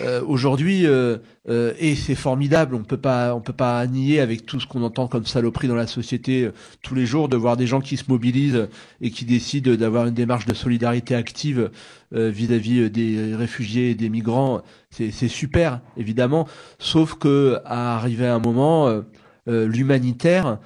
[0.00, 4.58] euh, aujourd'hui, euh, et c'est formidable, on peut pas, on peut pas nier avec tout
[4.58, 6.50] ce qu'on entend comme saloperie dans la société
[6.82, 8.68] tous les jours, de voir des gens qui se mobilisent
[9.00, 11.70] et qui décident d'avoir une démarche de solidarité active
[12.10, 14.62] vis-à-vis des réfugiés et des migrants.
[14.90, 16.48] C'est super, évidemment,
[16.80, 19.02] sauf que à arriver à un moment,
[19.46, 20.58] l'humanitaire,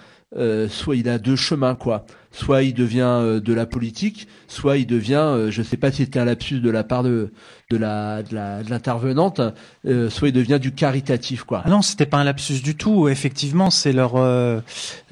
[0.69, 2.07] soit il a deux chemins, quoi.
[2.33, 6.05] Soit il devient euh, de la politique, soit il devient, euh, je sais pas si
[6.05, 7.33] c'était un lapsus de la part de
[7.71, 9.41] de la de de l'intervenante,
[9.87, 11.63] euh, soit il devient du caritatif, quoi.
[11.65, 13.09] Ah non, c'était pas un lapsus du tout.
[13.09, 14.13] Effectivement, c'est leur,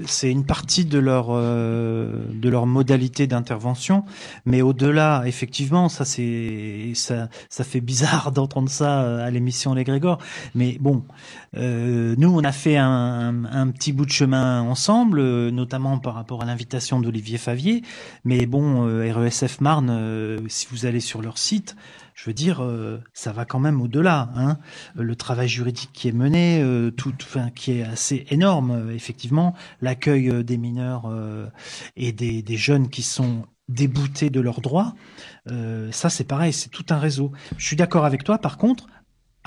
[0.05, 4.05] c'est une partie de leur, de leur modalité d'intervention.
[4.45, 10.19] Mais au-delà, effectivement, ça c'est, ça, ça fait bizarre d'entendre ça à l'émission Les Grégor.
[10.55, 11.05] Mais bon,
[11.55, 17.01] nous, on a fait un, petit bout de chemin ensemble, notamment par rapport à l'invitation
[17.09, 17.83] d'Olivier Favier.
[18.25, 21.75] Mais bon, euh, RESF Marne, euh, si vous allez sur leur site,
[22.15, 24.29] je veux dire, euh, ça va quand même au-delà.
[24.37, 24.59] Hein
[24.95, 26.63] le travail juridique qui est mené,
[26.99, 31.11] tout, enfin, qui est assez énorme, effectivement, l'accueil des mineurs
[31.97, 34.95] et des, jeunes qui sont déboutés de leurs droits,
[35.93, 37.33] ça c'est pareil, c'est tout un réseau.
[37.57, 38.89] Je suis d'accord avec toi, par contre,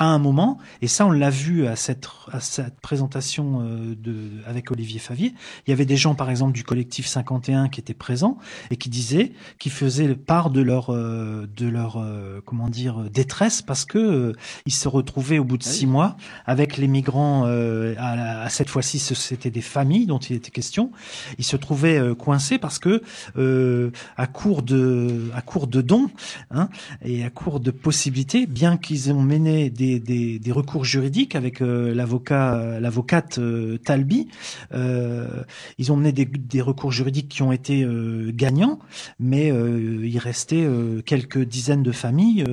[0.01, 4.31] à un moment, et ça on l'a vu à cette, à cette présentation euh, de,
[4.47, 5.35] avec Olivier Favier,
[5.67, 8.39] il y avait des gens par exemple du collectif 51 qui étaient présents
[8.71, 13.61] et qui disaient, qui faisaient part de leur, euh, de leur, euh, comment dire, détresse
[13.61, 14.33] parce que euh,
[14.65, 17.45] ils se retrouvaient au bout de six mois avec les migrants.
[17.45, 20.91] euh, à, à cette fois-ci, c'était des familles dont il était question.
[21.37, 23.01] Ils se trouvaient euh, coincés parce que
[23.37, 26.09] euh, à court de, à court de dons
[26.49, 26.69] hein,
[27.03, 31.93] et à court de possibilités, bien qu'ils ont mené des, des, recours juridiques avec euh,
[31.93, 34.27] l'avocat, euh, l'avocate euh, Talbi,
[34.73, 35.43] euh,
[35.77, 37.85] ils ont mené des, recours juridiques qui ont été
[38.33, 38.79] gagnants,
[39.19, 40.67] mais il restait
[41.05, 42.45] quelques dizaines de familles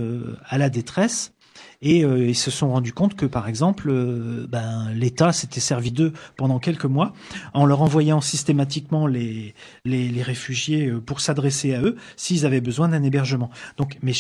[0.45, 1.33] à la détresse.
[1.83, 3.93] Et ils se sont rendus compte que, par exemple,
[4.49, 7.13] ben, l'État s'était servi d'eux pendant quelques mois
[7.55, 13.03] en leur envoyant systématiquement les, les, réfugiés pour s'adresser à eux s'ils avaient besoin d'un
[13.03, 13.51] hébergement.
[13.77, 14.13] Donc, mais,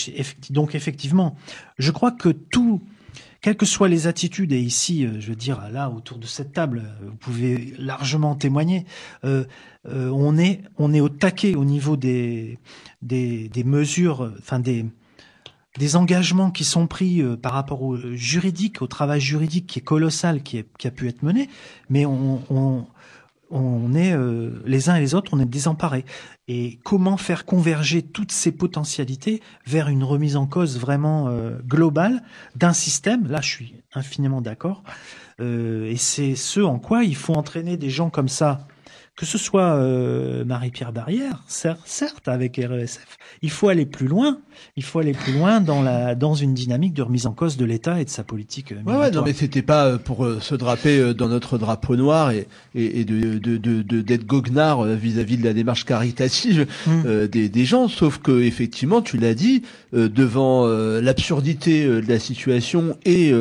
[0.50, 1.36] donc effectivement,
[1.78, 2.82] je crois que tout,
[3.40, 6.52] quelles que soient les attitudes, et ici, euh, je veux dire, là, autour de cette
[6.52, 8.84] table, euh, vous pouvez largement témoigner,
[9.24, 9.44] euh,
[9.84, 12.58] on, est, on est au taquet au niveau des,
[13.00, 14.84] des, mesures, enfin des,
[15.78, 20.42] des engagements qui sont pris par rapport au juridique, au travail juridique qui est colossal,
[20.42, 21.48] qui, a pu être mené,
[21.88, 22.86] mais on,
[23.50, 26.04] on est euh, les uns et les autres, on est désemparés.
[26.48, 32.22] Et comment faire converger toutes ces potentialités vers une remise en cause vraiment euh, globale
[32.56, 33.26] d'un système?
[33.28, 34.82] Là, je suis infiniment d'accord.
[35.40, 38.66] Euh, et c'est ce en quoi il faut entraîner des gens comme ça
[39.18, 44.38] que ce soit euh, Marie-Pierre Barrière, certes avec RESF, il faut aller plus loin.
[44.76, 47.64] Il faut aller plus loin dans la dans une dynamique de remise en cause de
[47.64, 48.74] l'État et de sa politique.
[48.86, 52.30] Ouais, ouais, non, mais c'était pas euh, pour euh, se draper dans notre drapeau noir
[52.30, 57.26] et et, de de de d'être goguenard vis-à-vis de la démarche caritative mmh.
[57.26, 57.88] des des gens.
[57.88, 59.62] Sauf que effectivement, tu l'as dit,
[59.92, 63.32] devant l'absurdité de la situation et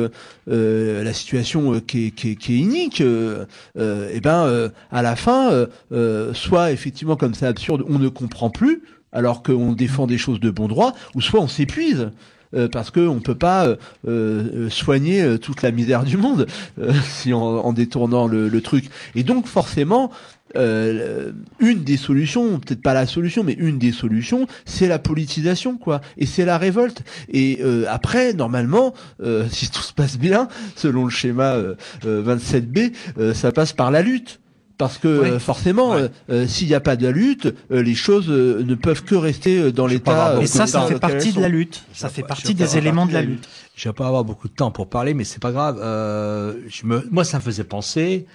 [0.46, 6.34] la situation qui est qui est, qui est inique, et ben à la fin euh,
[6.34, 10.50] soit effectivement comme c'est absurde, on ne comprend plus, alors qu'on défend des choses de
[10.50, 12.10] bon droit, ou soit on s'épuise.
[12.54, 16.46] Euh, parce qu'on ne peut pas euh, soigner toute la misère du monde
[17.04, 18.86] si en, détournant le, le, truc.
[19.14, 20.10] Et donc forcément,
[20.54, 26.00] une des solutions, peut-être pas la solution, mais une des solutions, c'est la politisation, quoi.
[26.16, 27.02] Et c'est la révolte.
[27.30, 28.94] Et après, normalement,
[29.50, 31.54] si tout se passe bien, selon le schéma
[32.02, 32.94] 27B,
[33.34, 34.40] ça passe par la lutte
[34.78, 38.74] parce que euh, forcément, euh, euh, s'il n'y a pas de lutte, les choses ne
[38.76, 40.40] peuvent que rester dans l'état.
[40.40, 41.84] Et ça, ça fait partie de la lutte.
[41.92, 43.48] Ça fait partie des éléments de la lutte.
[43.74, 45.76] Je vais pas avoir beaucoup de temps pour parler, mais c'est pas grave.
[45.78, 48.26] je me, moi, ça me faisait penser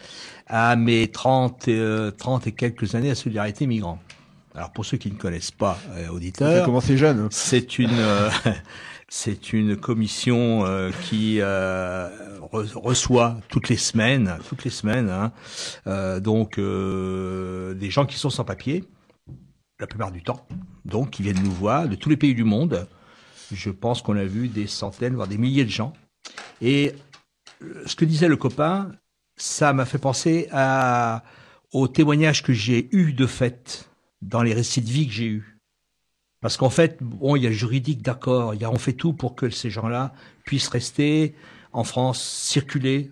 [0.47, 1.69] à mes 30,
[2.17, 3.99] 30 et quelques années à Solidarité Migrants.
[4.55, 5.79] Alors pour ceux qui ne connaissent pas,
[6.11, 7.19] auditeurs, ça commencé jeune.
[7.21, 7.27] Hein.
[7.31, 7.89] C'est une
[9.15, 12.09] c'est une commission euh, qui euh,
[12.51, 15.31] reçoit toutes les semaines, toutes les semaines, hein,
[15.85, 18.85] euh, donc des gens qui sont sans papier,
[19.79, 20.47] la plupart du temps,
[20.83, 22.87] donc qui viennent nous voir de tous les pays du monde.
[23.51, 25.93] Je pense qu'on a vu des centaines, voire des milliers de gens.
[26.59, 26.93] Et
[27.85, 28.93] ce que disait le copain,
[29.37, 31.23] ça m'a fait penser à,
[31.71, 33.91] aux témoignages que j'ai eus de fait
[34.23, 35.52] dans les récits de vie que j'ai eus.
[36.43, 39.69] Parce qu'en fait, bon, il y a juridique, d'accord, on fait tout pour que ces
[39.69, 40.13] gens-là
[40.43, 41.35] puissent rester
[41.71, 43.11] en France, circuler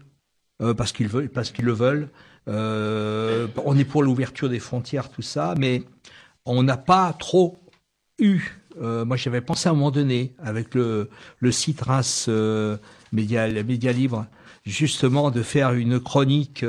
[0.61, 2.09] euh, parce qu'ils veulent, parce qu'ils le veulent.
[2.49, 5.83] Euh, on est pour l'ouverture des frontières, tout ça, mais
[6.43, 7.57] on n'a pas trop
[8.19, 8.59] eu.
[8.81, 11.09] Euh, moi, j'avais pensé à un moment donné avec le,
[11.39, 12.29] le site Reims
[13.13, 14.25] Média, Média Libre,
[14.65, 16.65] justement de faire une chronique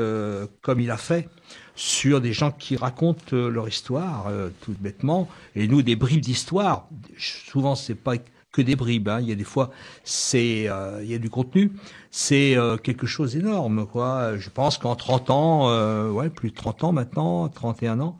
[0.60, 1.28] comme il a fait
[1.74, 6.20] sur des gens qui racontent euh, leur histoire, euh, tout bêtement, et nous des bribes
[6.20, 6.88] d'histoire.
[7.18, 8.14] Souvent, c'est pas
[8.52, 9.08] que des bribes.
[9.08, 9.20] Hein.
[9.20, 9.70] Il y a des fois,
[10.04, 11.72] c'est, euh, il y a du contenu.
[12.10, 14.36] C'est quelque chose d'énorme, quoi.
[14.36, 18.18] Je pense qu'en 30 ans, ouais, plus de 30 ans maintenant, 31 ans,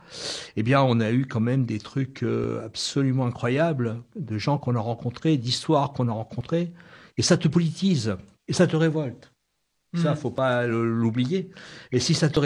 [0.57, 2.25] eh bien, on a eu quand même des trucs
[2.65, 6.73] absolument incroyables de gens qu'on a rencontrés, d'histoires qu'on a rencontrées,
[7.19, 8.17] et ça te politise
[8.49, 9.32] et ça te révolte.
[9.95, 10.17] Ça, mm.
[10.17, 11.51] faut pas l'oublier.
[11.93, 12.41] Et si ça te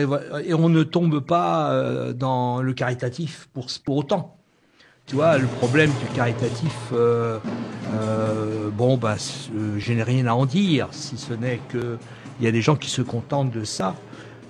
[0.44, 4.36] et on ne tombe pas euh, dans le caritatif pour pour autant.
[5.06, 7.38] Tu vois, le problème du caritatif, euh,
[7.94, 9.14] euh, bon, bah,
[9.78, 11.96] je n'ai rien à en dire, si ce n'est que
[12.40, 13.94] il y a des gens qui se contentent de ça.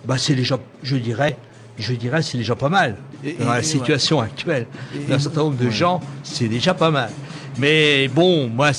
[0.06, 1.36] Bah, c'est déjà, je dirais,
[1.76, 2.96] je dirais, c'est déjà pas mal.
[3.38, 4.66] dans la situation actuelle,
[5.08, 7.10] d'un certain nombre de gens, c'est déjà pas mal.
[7.58, 8.70] Mais bon, moi,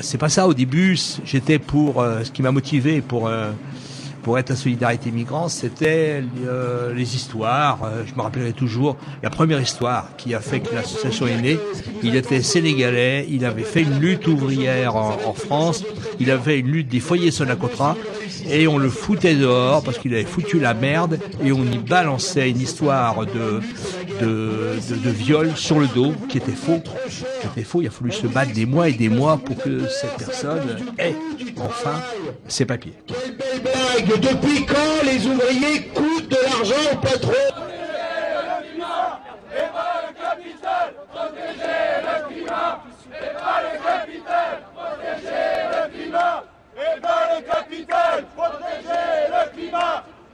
[0.00, 0.98] c'est pas ça au début.
[1.24, 3.50] J'étais pour euh, ce qui m'a motivé pour euh,
[4.22, 7.80] pour être à Solidarité Migrants, c'était euh, les histoires.
[8.06, 11.58] je me rappellerai toujours la première histoire qui a fait que l'association est née.
[12.02, 15.84] Il était sénégalais, il avait fait une lutte ouvrière en, en France,
[16.20, 17.96] il avait une lutte des foyers Sonacotra
[18.48, 22.50] et on le foutait dehors parce qu'il avait foutu la merde et on y balançait
[22.50, 23.60] une histoire de
[24.20, 26.80] de, de, viol sur le dos qui était faux.
[27.40, 27.82] Qui était faux.
[27.82, 30.60] Il a fallu se battre des mois et des mois pour que cette personne
[30.98, 31.14] ait
[31.58, 32.00] enfin
[32.48, 32.94] ses papiers.
[34.00, 37.32] Depuis quand les ouvriers coûtent de l'argent au patron
[47.34, 50.04] le capital, protéger le climat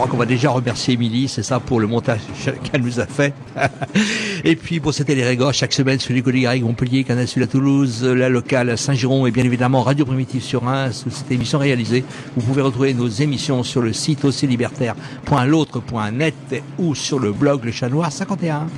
[0.00, 2.20] Crois qu'on va déjà remercier Émilie, c'est ça, pour le montage
[2.64, 3.34] qu'elle nous a fait.
[4.44, 8.30] et puis, bon, c'était les chaque semaine sur les Garrigue, Montpellier, Canal à Toulouse, la
[8.30, 12.02] locale Saint-Giron et bien évidemment Radio Primitive sur Reims, où cette émission réalisée.
[12.34, 14.46] Vous pouvez retrouver nos émissions sur le site aussi
[16.78, 18.68] ou sur le blog Le Chat Noir 51.